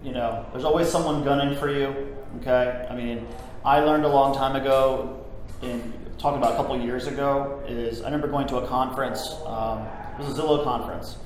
you 0.03 0.13
know, 0.13 0.47
there's 0.53 0.65
always 0.65 0.89
someone 0.89 1.25
gunning 1.25 1.59
for 1.59 1.71
you. 1.71 2.17
Okay, 2.41 2.87
I 2.91 2.95
mean, 2.95 3.27
I 3.65 3.81
learned 3.81 4.05
a 4.05 4.09
long 4.09 4.35
time 4.35 4.57
ago, 4.57 5.25
in 5.63 5.93
talking 6.19 6.39
about 6.39 6.53
a 6.53 6.57
couple 6.57 6.79
years 6.81 7.07
ago, 7.07 7.63
is 7.67 8.03
I 8.03 8.07
remember 8.07 8.29
going 8.29 8.47
to 8.49 8.57
a 8.57 8.67
conference. 8.67 9.35
Um, 9.47 9.87
it 10.19 10.27
was 10.27 10.39
a 10.39 10.43
Zillow 10.43 10.65
conference, 10.65 11.17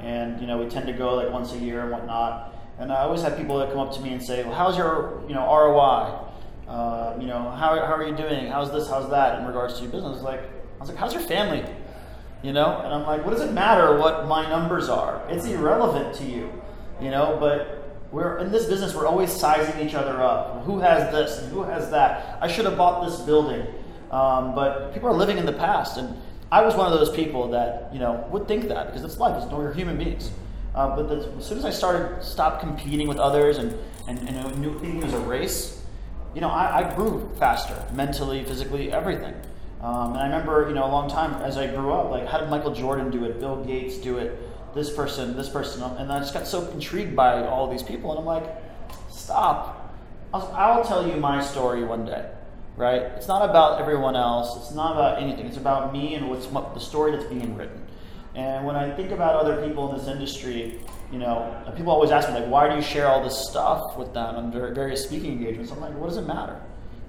and 0.00 0.40
you 0.40 0.46
know, 0.46 0.58
we 0.58 0.68
tend 0.68 0.86
to 0.86 0.92
go 0.92 1.14
like 1.14 1.30
once 1.30 1.52
a 1.52 1.58
year 1.58 1.80
and 1.80 1.90
whatnot. 1.90 2.54
And 2.78 2.92
I 2.92 3.00
always 3.00 3.22
have 3.22 3.36
people 3.36 3.58
that 3.58 3.70
come 3.70 3.80
up 3.80 3.92
to 3.94 4.00
me 4.00 4.12
and 4.12 4.22
say, 4.22 4.44
"Well, 4.44 4.54
how's 4.54 4.76
your 4.76 5.22
you 5.26 5.34
know 5.34 5.42
ROI? 5.42 6.26
Uh, 6.68 7.16
you 7.18 7.26
know, 7.26 7.50
how, 7.50 7.74
how 7.74 7.94
are 7.94 8.06
you 8.06 8.14
doing? 8.14 8.46
How's 8.46 8.70
this? 8.70 8.88
How's 8.88 9.10
that 9.10 9.40
in 9.40 9.46
regards 9.46 9.74
to 9.76 9.82
your 9.82 9.90
business?" 9.90 10.22
Like, 10.22 10.40
I 10.40 10.80
was 10.80 10.88
like, 10.88 10.98
"How's 10.98 11.14
your 11.14 11.22
family?" 11.22 11.64
You 12.42 12.52
know, 12.52 12.80
and 12.84 12.94
I'm 12.94 13.04
like, 13.04 13.24
"What 13.24 13.32
does 13.32 13.42
it 13.42 13.52
matter 13.52 13.98
what 13.98 14.28
my 14.28 14.48
numbers 14.48 14.88
are? 14.88 15.22
It's 15.28 15.46
irrelevant 15.46 16.14
to 16.16 16.24
you." 16.24 16.52
You 17.00 17.10
know, 17.10 17.36
but 17.40 17.87
we're 18.10 18.38
in 18.38 18.50
this 18.50 18.66
business, 18.66 18.94
we're 18.94 19.06
always 19.06 19.30
sizing 19.30 19.86
each 19.86 19.94
other 19.94 20.20
up. 20.22 20.64
Who 20.64 20.80
has 20.80 21.12
this 21.12 21.42
and 21.42 21.52
who 21.52 21.62
has 21.62 21.90
that? 21.90 22.38
I 22.40 22.48
should 22.48 22.64
have 22.64 22.76
bought 22.76 23.04
this 23.04 23.20
building. 23.20 23.66
Um, 24.10 24.54
but 24.54 24.94
people 24.94 25.08
are 25.08 25.14
living 25.14 25.36
in 25.36 25.44
the 25.44 25.52
past, 25.52 25.98
and 25.98 26.16
I 26.50 26.62
was 26.62 26.74
one 26.74 26.90
of 26.90 26.98
those 26.98 27.14
people 27.14 27.50
that 27.50 27.90
you 27.92 27.98
know 27.98 28.26
would 28.30 28.48
think 28.48 28.68
that 28.68 28.86
because 28.86 29.04
it's 29.04 29.18
life. 29.18 29.42
It's 29.42 29.52
we're 29.52 29.74
human 29.74 29.98
beings. 29.98 30.30
Uh, 30.74 30.94
but 30.96 31.08
the, 31.08 31.32
as 31.38 31.46
soon 31.46 31.58
as 31.58 31.64
I 31.64 31.70
started 31.70 32.22
stop 32.22 32.60
competing 32.60 33.08
with 33.08 33.18
others 33.18 33.58
and 33.58 33.76
and, 34.06 34.18
and 34.28 34.58
knew 34.58 34.78
it 34.82 35.04
was 35.04 35.12
a 35.12 35.20
race, 35.20 35.84
you 36.34 36.40
know, 36.40 36.48
I, 36.48 36.78
I 36.78 36.94
grew 36.94 37.30
faster 37.38 37.76
mentally, 37.92 38.42
physically, 38.44 38.90
everything. 38.90 39.34
Um, 39.82 40.14
and 40.14 40.18
I 40.18 40.24
remember, 40.24 40.66
you 40.68 40.74
know, 40.74 40.86
a 40.86 40.90
long 40.90 41.08
time 41.08 41.34
as 41.42 41.56
I 41.56 41.66
grew 41.66 41.92
up, 41.92 42.10
like 42.10 42.26
how 42.26 42.38
did 42.38 42.48
Michael 42.48 42.74
Jordan 42.74 43.10
do 43.10 43.24
it? 43.24 43.38
Bill 43.38 43.62
Gates 43.64 43.98
do 43.98 44.18
it? 44.18 44.38
This 44.74 44.94
person, 44.94 45.36
this 45.36 45.48
person, 45.48 45.82
and 45.82 46.12
I 46.12 46.18
just 46.18 46.34
got 46.34 46.46
so 46.46 46.68
intrigued 46.70 47.16
by 47.16 47.44
all 47.44 47.70
these 47.70 47.82
people, 47.82 48.10
and 48.10 48.20
I'm 48.20 48.26
like, 48.26 48.44
stop. 49.10 49.94
I'll, 50.32 50.84
tell 50.84 51.06
you 51.06 51.16
my 51.16 51.42
story 51.42 51.84
one 51.84 52.04
day, 52.04 52.30
right? 52.76 53.02
It's 53.02 53.28
not 53.28 53.48
about 53.48 53.80
everyone 53.80 54.14
else. 54.14 54.56
It's 54.58 54.74
not 54.74 54.92
about 54.92 55.22
anything. 55.22 55.46
It's 55.46 55.56
about 55.56 55.92
me 55.92 56.14
and 56.14 56.28
what's 56.28 56.46
the 56.46 56.78
story 56.78 57.12
that's 57.12 57.24
being 57.24 57.56
written. 57.56 57.86
And 58.34 58.66
when 58.66 58.76
I 58.76 58.94
think 58.94 59.10
about 59.10 59.36
other 59.36 59.66
people 59.66 59.90
in 59.90 59.98
this 59.98 60.06
industry, 60.06 60.80
you 61.10 61.18
know, 61.18 61.62
people 61.76 61.92
always 61.92 62.10
ask 62.10 62.28
me 62.28 62.34
like, 62.34 62.48
why 62.48 62.68
do 62.68 62.76
you 62.76 62.82
share 62.82 63.08
all 63.08 63.22
this 63.22 63.48
stuff 63.48 63.96
with 63.96 64.12
them 64.12 64.36
under 64.36 64.72
various 64.74 65.04
speaking 65.04 65.32
engagements? 65.32 65.72
I'm 65.72 65.80
like, 65.80 65.94
what 65.94 66.08
does 66.08 66.18
it 66.18 66.26
matter? 66.26 66.60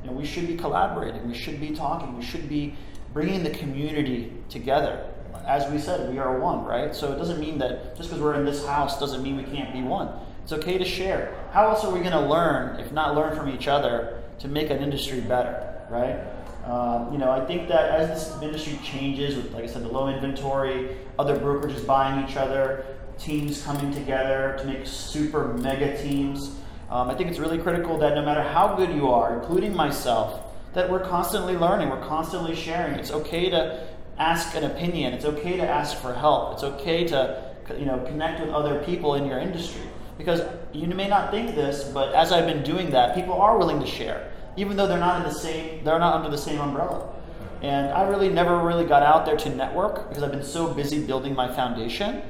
You 0.01 0.09
know, 0.09 0.15
we 0.15 0.25
should 0.25 0.47
be 0.47 0.55
collaborating. 0.55 1.27
We 1.27 1.37
should 1.37 1.59
be 1.59 1.75
talking. 1.75 2.17
We 2.17 2.23
should 2.23 2.47
be 2.47 2.75
bringing 3.13 3.43
the 3.43 3.49
community 3.49 4.31
together 4.49 5.05
as 5.45 5.69
we 5.71 5.79
said, 5.79 6.11
we 6.11 6.19
are 6.19 6.39
one, 6.39 6.63
right? 6.65 6.95
So 6.95 7.11
it 7.11 7.17
doesn't 7.17 7.39
mean 7.39 7.57
that 7.59 7.95
just 7.97 8.09
because 8.09 8.21
we're 8.21 8.35
in 8.35 8.45
this 8.45 8.65
house 8.65 8.99
doesn't 8.99 9.23
mean 9.23 9.37
we 9.37 9.43
can't 9.43 9.73
be 9.73 9.81
one. 9.81 10.09
It's 10.43 10.53
okay 10.53 10.77
to 10.77 10.85
share. 10.85 11.35
How 11.51 11.69
else 11.69 11.83
are 11.83 11.91
we 11.91 11.99
going 11.99 12.11
to 12.11 12.21
learn, 12.21 12.79
if 12.79 12.91
not 12.91 13.15
learn 13.15 13.35
from 13.35 13.49
each 13.49 13.67
other, 13.67 14.21
to 14.39 14.47
make 14.47 14.69
an 14.69 14.79
industry 14.79 15.21
better, 15.21 15.81
right? 15.89 16.19
Um, 16.65 17.11
you 17.11 17.17
know, 17.17 17.31
I 17.31 17.45
think 17.45 17.67
that 17.69 17.91
as 17.91 18.09
this 18.09 18.41
industry 18.41 18.79
changes 18.83 19.35
with, 19.35 19.51
like 19.53 19.63
I 19.63 19.67
said, 19.67 19.83
the 19.83 19.89
low 19.89 20.07
inventory, 20.07 20.97
other 21.17 21.37
brokerages 21.37 21.85
buying 21.85 22.27
each 22.27 22.35
other, 22.35 22.85
teams 23.17 23.63
coming 23.63 23.93
together 23.93 24.55
to 24.59 24.65
make 24.65 24.85
super 24.85 25.53
mega 25.55 26.01
teams, 26.01 26.51
um, 26.89 27.09
I 27.09 27.15
think 27.15 27.29
it's 27.29 27.39
really 27.39 27.59
critical 27.59 27.97
that 27.99 28.15
no 28.15 28.23
matter 28.23 28.41
how 28.41 28.75
good 28.75 28.93
you 28.93 29.09
are, 29.09 29.39
including 29.39 29.75
myself, 29.75 30.41
that 30.73 30.89
we're 30.89 30.99
constantly 30.99 31.55
learning, 31.55 31.89
we're 31.89 32.05
constantly 32.05 32.55
sharing. 32.55 32.95
It's 32.95 33.11
okay 33.11 33.49
to 33.49 33.87
ask 34.19 34.55
an 34.55 34.65
opinion. 34.65 35.13
It's 35.13 35.25
okay 35.25 35.57
to 35.57 35.67
ask 35.67 35.97
for 35.97 36.13
help. 36.13 36.53
It's 36.53 36.63
okay 36.63 37.07
to 37.07 37.43
you 37.77 37.85
know 37.85 37.99
connect 38.05 38.41
with 38.41 38.49
other 38.49 38.83
people 38.83 39.15
in 39.15 39.25
your 39.25 39.39
industry 39.39 39.81
because 40.17 40.41
you 40.73 40.87
may 40.87 41.07
not 41.07 41.31
think 41.31 41.55
this, 41.55 41.85
but 41.85 42.13
as 42.13 42.31
I've 42.31 42.45
been 42.45 42.61
doing 42.61 42.91
that, 42.91 43.15
people 43.15 43.33
are 43.33 43.57
willing 43.57 43.79
to 43.79 43.87
share, 43.87 44.31
even 44.57 44.75
though 44.75 44.85
they're 44.85 44.99
not 44.99 45.17
in 45.17 45.23
the 45.23 45.33
same 45.33 45.83
they're 45.83 45.99
not 45.99 46.15
under 46.15 46.29
the 46.29 46.37
same 46.37 46.59
umbrella. 46.59 47.15
And 47.61 47.91
I 47.91 48.07
really 48.07 48.29
never 48.29 48.59
really 48.59 48.85
got 48.85 49.03
out 49.03 49.25
there 49.25 49.35
to 49.35 49.49
network 49.49 50.07
because 50.09 50.23
I've 50.23 50.31
been 50.31 50.43
so 50.43 50.73
busy 50.73 51.05
building 51.05 51.35
my 51.35 51.53
foundation. 51.53 52.21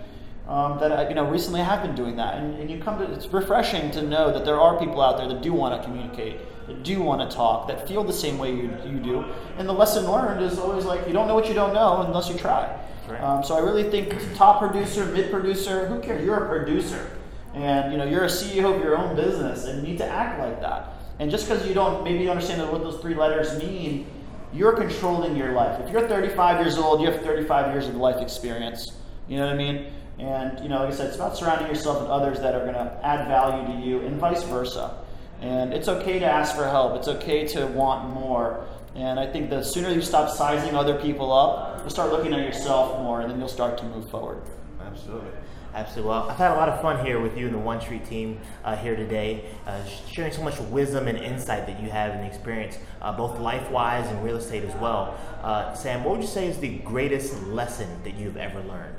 Um, 0.49 0.79
that 0.79 0.91
I, 0.91 1.07
you 1.07 1.13
know 1.13 1.29
recently 1.29 1.61
I 1.61 1.63
have 1.63 1.83
been 1.83 1.93
doing 1.95 2.15
that, 2.15 2.37
and, 2.37 2.59
and 2.59 2.71
you 2.71 2.79
come 2.79 2.97
to 2.97 3.13
it's 3.13 3.27
refreshing 3.27 3.91
to 3.91 4.01
know 4.01 4.33
that 4.33 4.45
there 4.45 4.59
are 4.59 4.79
people 4.79 4.99
out 4.99 5.17
there 5.17 5.27
that 5.27 5.43
do 5.43 5.53
want 5.53 5.79
to 5.79 5.87
communicate 5.87 6.39
that 6.69 6.83
do 6.83 7.01
want 7.01 7.29
to 7.29 7.35
talk, 7.35 7.67
that 7.67 7.87
feel 7.87 8.03
the 8.03 8.13
same 8.13 8.37
way 8.37 8.51
you, 8.51 8.71
you 8.85 8.99
do. 8.99 9.25
And 9.57 9.67
the 9.67 9.73
lesson 9.73 10.09
learned 10.09 10.41
is 10.43 10.57
always 10.57 10.85
like, 10.85 11.05
you 11.07 11.13
don't 11.13 11.27
know 11.27 11.35
what 11.35 11.47
you 11.47 11.53
don't 11.53 11.73
know 11.73 12.01
unless 12.01 12.29
you 12.29 12.37
try. 12.37 12.79
Right. 13.07 13.21
Um, 13.21 13.43
so 13.43 13.55
I 13.55 13.59
really 13.59 13.89
think 13.89 14.15
top 14.35 14.59
producer, 14.59 15.05
mid 15.07 15.31
producer, 15.31 15.87
who 15.87 15.99
cares? 15.99 16.23
You're 16.23 16.45
a 16.45 16.47
producer. 16.47 17.11
And 17.55 17.91
you 17.91 17.97
know, 17.97 18.05
you're 18.05 18.25
a 18.25 18.29
CEO 18.29 18.75
of 18.75 18.81
your 18.81 18.97
own 18.97 19.15
business 19.15 19.65
and 19.65 19.81
you 19.81 19.93
need 19.93 19.97
to 19.97 20.05
act 20.05 20.39
like 20.39 20.61
that. 20.61 20.93
And 21.17 21.29
just 21.29 21.49
because 21.49 21.67
you 21.67 21.73
don't 21.73 22.03
maybe 22.03 22.29
understand 22.29 22.71
what 22.71 22.81
those 22.81 23.01
three 23.01 23.15
letters 23.15 23.61
mean, 23.61 24.05
you're 24.53 24.73
controlling 24.73 25.35
your 25.35 25.51
life. 25.53 25.79
If 25.81 25.91
you're 25.91 26.07
35 26.07 26.61
years 26.61 26.77
old, 26.77 27.01
you 27.01 27.11
have 27.11 27.21
35 27.21 27.73
years 27.73 27.87
of 27.87 27.95
life 27.95 28.21
experience. 28.21 28.93
You 29.27 29.37
know 29.37 29.45
what 29.45 29.55
I 29.55 29.57
mean? 29.57 29.91
And 30.19 30.59
you 30.61 30.69
know, 30.69 30.79
like 30.79 30.93
I 30.93 30.95
said, 30.95 31.07
it's 31.07 31.15
about 31.15 31.37
surrounding 31.37 31.67
yourself 31.67 32.01
with 32.01 32.09
others 32.09 32.39
that 32.41 32.53
are 32.53 32.61
going 32.61 32.73
to 32.73 32.99
add 33.03 33.27
value 33.27 33.73
to 33.73 33.85
you, 33.85 34.01
and 34.01 34.19
vice 34.19 34.43
versa. 34.43 34.97
And 35.41 35.73
it's 35.73 35.87
okay 35.87 36.19
to 36.19 36.25
ask 36.25 36.55
for 36.55 36.67
help. 36.67 36.97
It's 36.97 37.07
okay 37.07 37.47
to 37.49 37.67
want 37.67 38.13
more. 38.13 38.65
And 38.95 39.19
I 39.19 39.31
think 39.31 39.49
the 39.49 39.63
sooner 39.63 39.89
you 39.89 40.01
stop 40.01 40.29
sizing 40.29 40.75
other 40.75 40.99
people 40.99 41.31
up, 41.31 41.79
you'll 41.79 41.89
start 41.89 42.11
looking 42.11 42.33
at 42.33 42.41
yourself 42.41 42.99
more, 42.99 43.21
and 43.21 43.31
then 43.31 43.39
you'll 43.39 43.47
start 43.47 43.77
to 43.77 43.85
move 43.85 44.09
forward. 44.09 44.41
Absolutely. 44.81 45.31
Absolutely. 45.73 46.09
Well, 46.09 46.29
I've 46.29 46.37
had 46.37 46.51
a 46.51 46.55
lot 46.55 46.67
of 46.67 46.81
fun 46.81 47.05
here 47.05 47.21
with 47.21 47.37
you 47.37 47.45
and 47.45 47.53
the 47.53 47.59
One 47.59 47.79
Street 47.79 48.03
team 48.03 48.39
uh, 48.65 48.75
here 48.75 48.95
today, 48.95 49.45
uh, 49.67 49.85
sharing 50.09 50.33
so 50.33 50.41
much 50.41 50.59
wisdom 50.59 51.07
and 51.07 51.17
insight 51.17 51.67
that 51.67 51.79
you 51.79 51.89
have 51.91 52.11
and 52.15 52.25
experience, 52.25 52.77
uh, 53.01 53.15
both 53.15 53.39
life 53.39 53.69
wise 53.69 54.07
and 54.07 54.23
real 54.23 54.37
estate 54.37 54.63
as 54.63 54.75
well. 54.77 55.15
Uh, 55.43 55.73
Sam, 55.75 56.03
what 56.03 56.15
would 56.15 56.21
you 56.21 56.27
say 56.27 56.47
is 56.47 56.57
the 56.59 56.79
greatest 56.79 57.43
lesson 57.43 57.87
that 58.03 58.15
you've 58.15 58.37
ever 58.37 58.61
learned? 58.63 58.97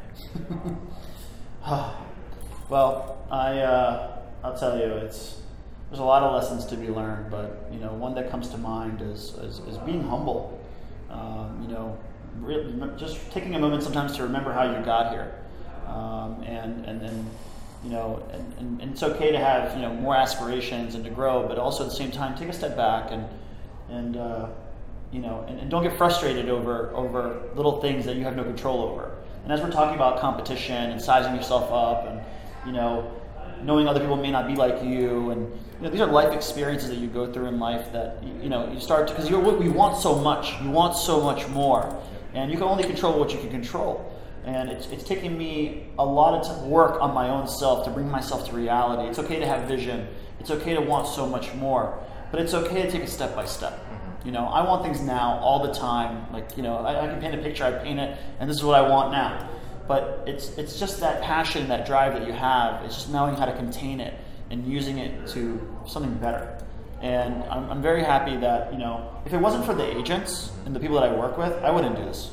well, 2.68 3.24
I, 3.30 3.58
uh, 3.58 4.18
I'll 4.42 4.58
tell 4.58 4.78
you, 4.78 4.84
it's, 4.84 5.40
there's 5.90 6.00
a 6.00 6.04
lot 6.04 6.22
of 6.22 6.34
lessons 6.34 6.64
to 6.66 6.76
be 6.76 6.88
learned, 6.88 7.30
but 7.30 7.68
you 7.72 7.80
know, 7.80 7.92
one 7.92 8.14
that 8.14 8.30
comes 8.30 8.48
to 8.50 8.58
mind 8.58 9.02
is, 9.02 9.34
is, 9.34 9.58
is 9.60 9.78
being 9.78 10.02
humble. 10.02 10.60
Um, 11.10 11.58
you 11.62 11.68
know, 11.68 11.98
re- 12.40 12.72
just 12.96 13.30
taking 13.32 13.54
a 13.56 13.58
moment 13.58 13.82
sometimes 13.82 14.16
to 14.16 14.22
remember 14.22 14.52
how 14.52 14.62
you 14.62 14.84
got 14.84 15.12
here 15.12 15.34
um, 15.90 16.42
and 16.44 16.84
and 16.86 17.00
then 17.00 17.30
you 17.82 17.90
know, 17.90 18.22
and, 18.30 18.54
and, 18.58 18.82
and, 18.82 18.92
it's 18.92 19.02
okay 19.02 19.32
to 19.32 19.38
have 19.38 19.74
you 19.74 19.82
know 19.82 19.94
more 19.94 20.14
aspirations 20.14 20.94
and 20.94 21.04
to 21.04 21.10
grow, 21.10 21.48
but 21.48 21.58
also 21.58 21.84
at 21.84 21.90
the 21.90 21.96
same 21.96 22.10
time 22.10 22.36
take 22.36 22.48
a 22.48 22.52
step 22.52 22.76
back 22.76 23.10
and 23.10 23.26
and 23.88 24.16
uh, 24.16 24.48
you 25.10 25.20
know 25.20 25.44
and, 25.48 25.58
and, 25.58 25.70
don't 25.70 25.82
get 25.82 25.96
frustrated 25.96 26.48
over 26.48 26.90
over 26.94 27.42
little 27.54 27.80
things 27.80 28.04
that 28.04 28.16
you 28.16 28.24
have 28.24 28.36
no 28.36 28.44
control 28.44 28.82
over. 28.82 29.16
And 29.44 29.52
as 29.52 29.60
we're 29.60 29.70
talking 29.70 29.94
about 29.94 30.20
competition 30.20 30.90
and 30.90 31.00
sizing 31.00 31.34
yourself 31.34 31.70
up 31.72 32.06
and 32.06 32.20
you 32.66 32.72
know 32.72 33.10
knowing 33.62 33.86
other 33.86 34.00
people 34.00 34.16
may 34.16 34.30
not 34.30 34.46
be 34.46 34.54
like 34.54 34.82
you 34.82 35.30
and 35.30 35.50
you 35.50 35.82
know 35.82 35.90
these 35.90 36.00
are 36.00 36.06
life 36.06 36.32
experiences 36.32 36.88
that 36.88 36.98
you 36.98 37.08
go 37.08 37.30
through 37.32 37.46
in 37.46 37.58
life 37.58 37.92
that 37.92 38.22
you, 38.22 38.48
know 38.48 38.70
you 38.72 38.80
start 38.80 39.08
because 39.08 39.28
you 39.28 39.62
you 39.62 39.72
want 39.72 39.98
so 39.98 40.14
much 40.14 40.60
you 40.62 40.70
want 40.70 40.96
so 40.96 41.20
much 41.20 41.46
more 41.48 42.00
and 42.34 42.50
you 42.50 42.56
can 42.56 42.66
only 42.66 42.84
control 42.84 43.18
what 43.18 43.32
you 43.32 43.38
can 43.38 43.50
control 43.50 44.10
and 44.44 44.70
it's, 44.70 44.86
it's 44.86 45.04
taken 45.04 45.36
me 45.36 45.86
a 45.98 46.04
lot 46.04 46.46
of 46.46 46.62
work 46.62 47.00
on 47.00 47.12
my 47.12 47.28
own 47.28 47.46
self 47.46 47.84
to 47.84 47.90
bring 47.90 48.10
myself 48.10 48.48
to 48.48 48.56
reality. 48.56 49.08
It's 49.08 49.18
okay 49.18 49.38
to 49.38 49.46
have 49.46 49.68
vision. 49.68 50.08
It's 50.38 50.50
okay 50.50 50.74
to 50.74 50.80
want 50.80 51.06
so 51.06 51.26
much 51.26 51.52
more. 51.54 51.98
But 52.30 52.40
it's 52.40 52.54
okay 52.54 52.82
to 52.82 52.90
take 52.90 53.02
it 53.02 53.08
step 53.08 53.34
by 53.34 53.44
step. 53.44 53.72
Mm-hmm. 53.72 54.26
You 54.26 54.32
know, 54.32 54.46
I 54.46 54.62
want 54.62 54.84
things 54.84 55.00
now 55.00 55.38
all 55.38 55.66
the 55.66 55.72
time. 55.72 56.32
Like, 56.32 56.56
you 56.56 56.62
know, 56.62 56.76
I, 56.76 57.04
I 57.04 57.06
can 57.06 57.20
paint 57.20 57.34
a 57.34 57.38
picture, 57.38 57.64
I 57.64 57.72
paint 57.72 57.98
it, 57.98 58.18
and 58.38 58.48
this 58.48 58.56
is 58.56 58.64
what 58.64 58.76
I 58.76 58.88
want 58.88 59.12
now. 59.12 59.48
But 59.88 60.22
it's, 60.26 60.50
it's 60.56 60.78
just 60.78 61.00
that 61.00 61.22
passion, 61.22 61.68
that 61.68 61.86
drive 61.86 62.12
that 62.12 62.26
you 62.26 62.32
have. 62.32 62.84
It's 62.84 62.94
just 62.94 63.10
knowing 63.10 63.34
how 63.34 63.46
to 63.46 63.56
contain 63.56 64.00
it 64.00 64.14
and 64.50 64.66
using 64.66 64.98
it 64.98 65.26
to 65.28 65.60
something 65.86 66.14
better. 66.14 66.58
And 67.00 67.42
I'm, 67.44 67.70
I'm 67.70 67.82
very 67.82 68.04
happy 68.04 68.36
that, 68.36 68.72
you 68.72 68.78
know, 68.78 69.10
if 69.24 69.32
it 69.32 69.38
wasn't 69.38 69.64
for 69.64 69.74
the 69.74 69.98
agents 69.98 70.52
and 70.66 70.76
the 70.76 70.80
people 70.80 71.00
that 71.00 71.08
I 71.10 71.14
work 71.14 71.38
with, 71.38 71.52
I 71.64 71.70
wouldn't 71.70 71.96
do 71.96 72.04
this. 72.04 72.30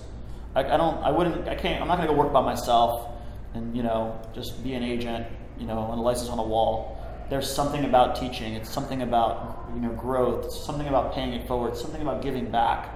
I, 0.55 0.65
I 0.65 0.77
don't, 0.77 0.97
I 1.03 1.09
wouldn't, 1.09 1.47
I 1.47 1.55
can't, 1.55 1.81
I'm 1.81 1.87
not 1.87 1.97
going 1.97 2.07
to 2.07 2.13
go 2.13 2.19
work 2.19 2.33
by 2.33 2.41
myself 2.41 3.09
and, 3.53 3.75
you 3.75 3.81
know, 3.81 4.19
just 4.35 4.63
be 4.63 4.73
an 4.73 4.83
agent, 4.83 5.25
you 5.57 5.65
know, 5.65 5.89
and 5.91 5.99
a 5.99 6.03
license 6.03 6.29
on 6.29 6.39
a 6.39 6.43
wall. 6.43 6.96
There's 7.29 7.51
something 7.51 7.83
about 7.85 8.15
teaching. 8.15 8.53
It's 8.53 8.69
something 8.69 9.01
about, 9.01 9.69
you 9.73 9.81
know, 9.81 9.91
growth. 9.91 10.45
It's 10.45 10.59
something 10.59 10.87
about 10.87 11.13
paying 11.13 11.33
it 11.33 11.47
forward. 11.47 11.73
It's 11.73 11.81
something 11.81 12.01
about 12.01 12.21
giving 12.21 12.49
back 12.49 12.89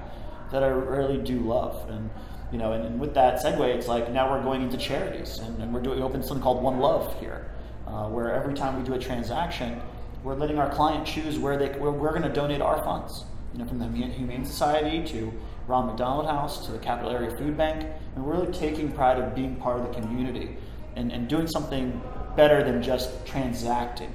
that 0.51 0.63
I 0.63 0.67
really 0.67 1.17
do 1.17 1.39
love. 1.39 1.89
And, 1.89 2.09
you 2.51 2.57
know, 2.57 2.73
and, 2.73 2.85
and 2.85 2.99
with 2.99 3.13
that 3.15 3.43
segue, 3.43 3.59
it's 3.75 3.87
like 3.87 4.11
now 4.11 4.31
we're 4.31 4.43
going 4.43 4.61
into 4.61 4.77
charities 4.77 5.39
and, 5.39 5.61
and 5.61 5.73
we're 5.73 5.81
doing, 5.81 6.01
open 6.01 6.23
something 6.23 6.43
called 6.43 6.63
One 6.63 6.79
Love 6.79 7.19
here, 7.19 7.51
uh, 7.87 8.07
where 8.07 8.33
every 8.33 8.53
time 8.53 8.77
we 8.77 8.87
do 8.87 8.93
a 8.93 8.99
transaction, 8.99 9.81
we're 10.23 10.35
letting 10.35 10.59
our 10.59 10.69
client 10.69 11.05
choose 11.05 11.37
where 11.37 11.57
they, 11.57 11.69
where 11.79 11.91
we're 11.91 12.11
going 12.11 12.21
to 12.23 12.33
donate 12.33 12.61
our 12.61 12.81
funds. 12.83 13.25
You 13.53 13.59
know, 13.59 13.65
from 13.65 13.79
the 13.79 13.87
Humane 13.87 14.45
Society 14.45 15.05
to 15.11 15.33
Ronald 15.67 15.91
McDonald 15.91 16.25
House 16.25 16.65
to 16.67 16.71
the 16.71 16.79
Capital 16.79 17.11
Area 17.11 17.35
Food 17.35 17.57
Bank, 17.57 17.85
and 18.15 18.25
we're 18.25 18.33
really 18.39 18.53
taking 18.53 18.93
pride 18.93 19.19
of 19.19 19.35
being 19.35 19.57
part 19.57 19.81
of 19.81 19.87
the 19.87 19.99
community 19.99 20.55
and, 20.95 21.11
and 21.11 21.27
doing 21.27 21.47
something 21.47 22.01
better 22.35 22.63
than 22.63 22.81
just 22.81 23.25
transacting, 23.25 24.13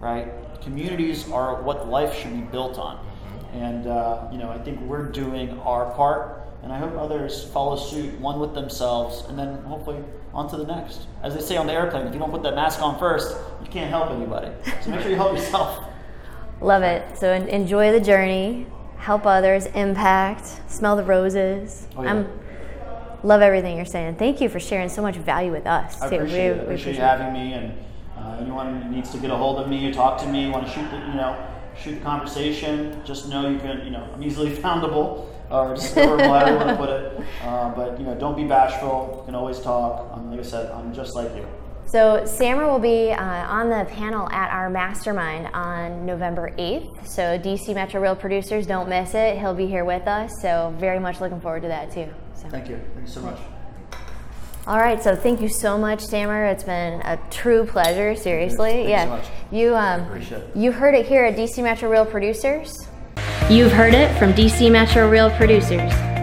right? 0.00 0.28
Communities 0.62 1.30
are 1.30 1.62
what 1.62 1.88
life 1.88 2.14
should 2.14 2.32
be 2.32 2.40
built 2.40 2.78
on. 2.78 3.04
And, 3.52 3.86
uh, 3.86 4.28
you 4.30 4.38
know, 4.38 4.50
I 4.50 4.58
think 4.58 4.80
we're 4.82 5.10
doing 5.10 5.58
our 5.60 5.90
part, 5.92 6.42
and 6.62 6.72
I 6.72 6.78
hope 6.78 6.96
others 6.96 7.44
follow 7.44 7.76
suit, 7.76 8.18
one 8.20 8.38
with 8.40 8.54
themselves, 8.54 9.24
and 9.28 9.38
then 9.38 9.62
hopefully 9.62 10.04
on 10.34 10.50
to 10.50 10.56
the 10.56 10.66
next. 10.66 11.06
As 11.22 11.34
they 11.34 11.40
say 11.40 11.56
on 11.56 11.66
the 11.66 11.72
airplane, 11.72 12.06
if 12.06 12.12
you 12.12 12.18
don't 12.18 12.30
put 12.30 12.42
that 12.42 12.54
mask 12.54 12.82
on 12.82 12.98
first, 12.98 13.36
you 13.62 13.68
can't 13.68 13.90
help 13.90 14.10
anybody. 14.10 14.50
So 14.82 14.90
make 14.90 15.00
sure 15.00 15.10
you 15.10 15.16
help 15.16 15.36
yourself. 15.36 15.84
Love 16.60 16.82
it. 16.82 17.16
So 17.16 17.32
enjoy 17.32 17.92
the 17.92 18.00
journey 18.00 18.66
help 18.98 19.24
others, 19.26 19.66
impact, 19.66 20.60
smell 20.70 20.96
the 20.96 21.04
roses. 21.04 21.86
Oh, 21.96 22.02
yeah. 22.02 22.10
I'm 22.10 22.28
love 23.22 23.42
everything 23.42 23.76
you're 23.76 23.86
saying. 23.86 24.16
Thank 24.16 24.40
you 24.40 24.48
for 24.48 24.60
sharing 24.60 24.88
so 24.88 25.02
much 25.02 25.16
value 25.16 25.50
with 25.50 25.66
us. 25.66 26.00
I 26.00 26.08
too. 26.08 26.16
appreciate 26.16 26.52
we, 26.52 26.52
it. 26.52 26.56
We 26.56 26.62
appreciate, 26.62 26.94
you 26.96 27.00
having 27.00 27.32
me. 27.32 27.52
And 27.52 27.74
uh, 28.18 28.38
anyone 28.40 28.82
who 28.82 28.90
needs 28.90 29.10
to 29.10 29.18
get 29.18 29.30
a 29.30 29.36
hold 29.36 29.58
of 29.58 29.68
me, 29.68 29.92
talk 29.92 30.20
to 30.22 30.28
me, 30.28 30.48
want 30.48 30.66
to 30.66 30.72
shoot, 30.72 30.90
the, 30.90 30.96
you 30.98 31.14
know, 31.14 31.36
shoot 31.76 31.94
the 31.94 32.00
conversation. 32.00 33.00
Just 33.04 33.28
know 33.28 33.48
you 33.48 33.58
can, 33.58 33.84
you 33.84 33.90
know, 33.90 34.08
I'm 34.12 34.22
easily 34.22 34.50
foundable, 34.64 35.26
or 35.50 35.74
just 35.74 35.94
however 35.94 36.22
I 36.22 36.52
want 36.52 36.68
to 36.68 36.76
put 36.76 36.90
it. 36.90 37.20
Uh, 37.42 37.70
but 37.74 37.98
you 37.98 38.04
know, 38.04 38.14
don't 38.14 38.36
be 38.36 38.44
bashful. 38.44 39.16
You 39.20 39.26
can 39.26 39.34
always 39.34 39.60
talk. 39.60 40.12
Um, 40.12 40.30
like 40.30 40.40
I 40.40 40.42
said, 40.42 40.70
I'm 40.72 40.92
just 40.92 41.14
like 41.14 41.34
you. 41.34 41.46
So, 41.86 42.26
Samer 42.26 42.70
will 42.70 42.78
be 42.78 43.12
uh, 43.12 43.22
on 43.22 43.70
the 43.70 43.86
panel 43.90 44.28
at 44.28 44.50
our 44.50 44.68
mastermind 44.68 45.48
on 45.54 46.04
November 46.04 46.52
8th. 46.58 47.06
So, 47.06 47.38
DC 47.38 47.74
Metro 47.74 47.98
Real 48.02 48.14
producers, 48.14 48.66
don't 48.66 48.90
miss 48.90 49.14
it. 49.14 49.38
He'll 49.38 49.54
be 49.54 49.66
here 49.66 49.86
with 49.86 50.06
us. 50.06 50.30
So, 50.42 50.74
very 50.76 50.98
much 50.98 51.22
looking 51.22 51.40
forward 51.40 51.62
to 51.62 51.68
that 51.68 51.90
too. 51.90 52.08
So. 52.34 52.46
Thank 52.50 52.68
you. 52.68 52.78
Thank 52.94 53.06
you 53.06 53.12
so 53.12 53.22
much. 53.22 53.38
All 54.68 54.76
right, 54.76 55.02
so 55.02 55.16
thank 55.16 55.40
you 55.40 55.48
so 55.48 55.78
much, 55.78 56.04
Samer. 56.04 56.44
It's 56.44 56.62
been 56.62 57.00
a 57.00 57.18
true 57.30 57.64
pleasure. 57.64 58.14
Seriously, 58.14 58.84
Thank 58.84 58.88
yeah. 58.90 59.16
You, 59.16 59.22
so 59.22 59.30
you 59.56 59.74
um, 59.74 60.52
you 60.54 60.72
heard 60.72 60.94
it 60.94 61.06
here 61.06 61.24
at 61.24 61.36
DC 61.36 61.62
Metro 61.62 61.90
Real 61.90 62.04
Producers. 62.04 62.86
You've 63.48 63.72
heard 63.72 63.94
it 63.94 64.14
from 64.18 64.34
DC 64.34 64.70
Metro 64.70 65.08
Real 65.08 65.30
Producers. 65.30 66.17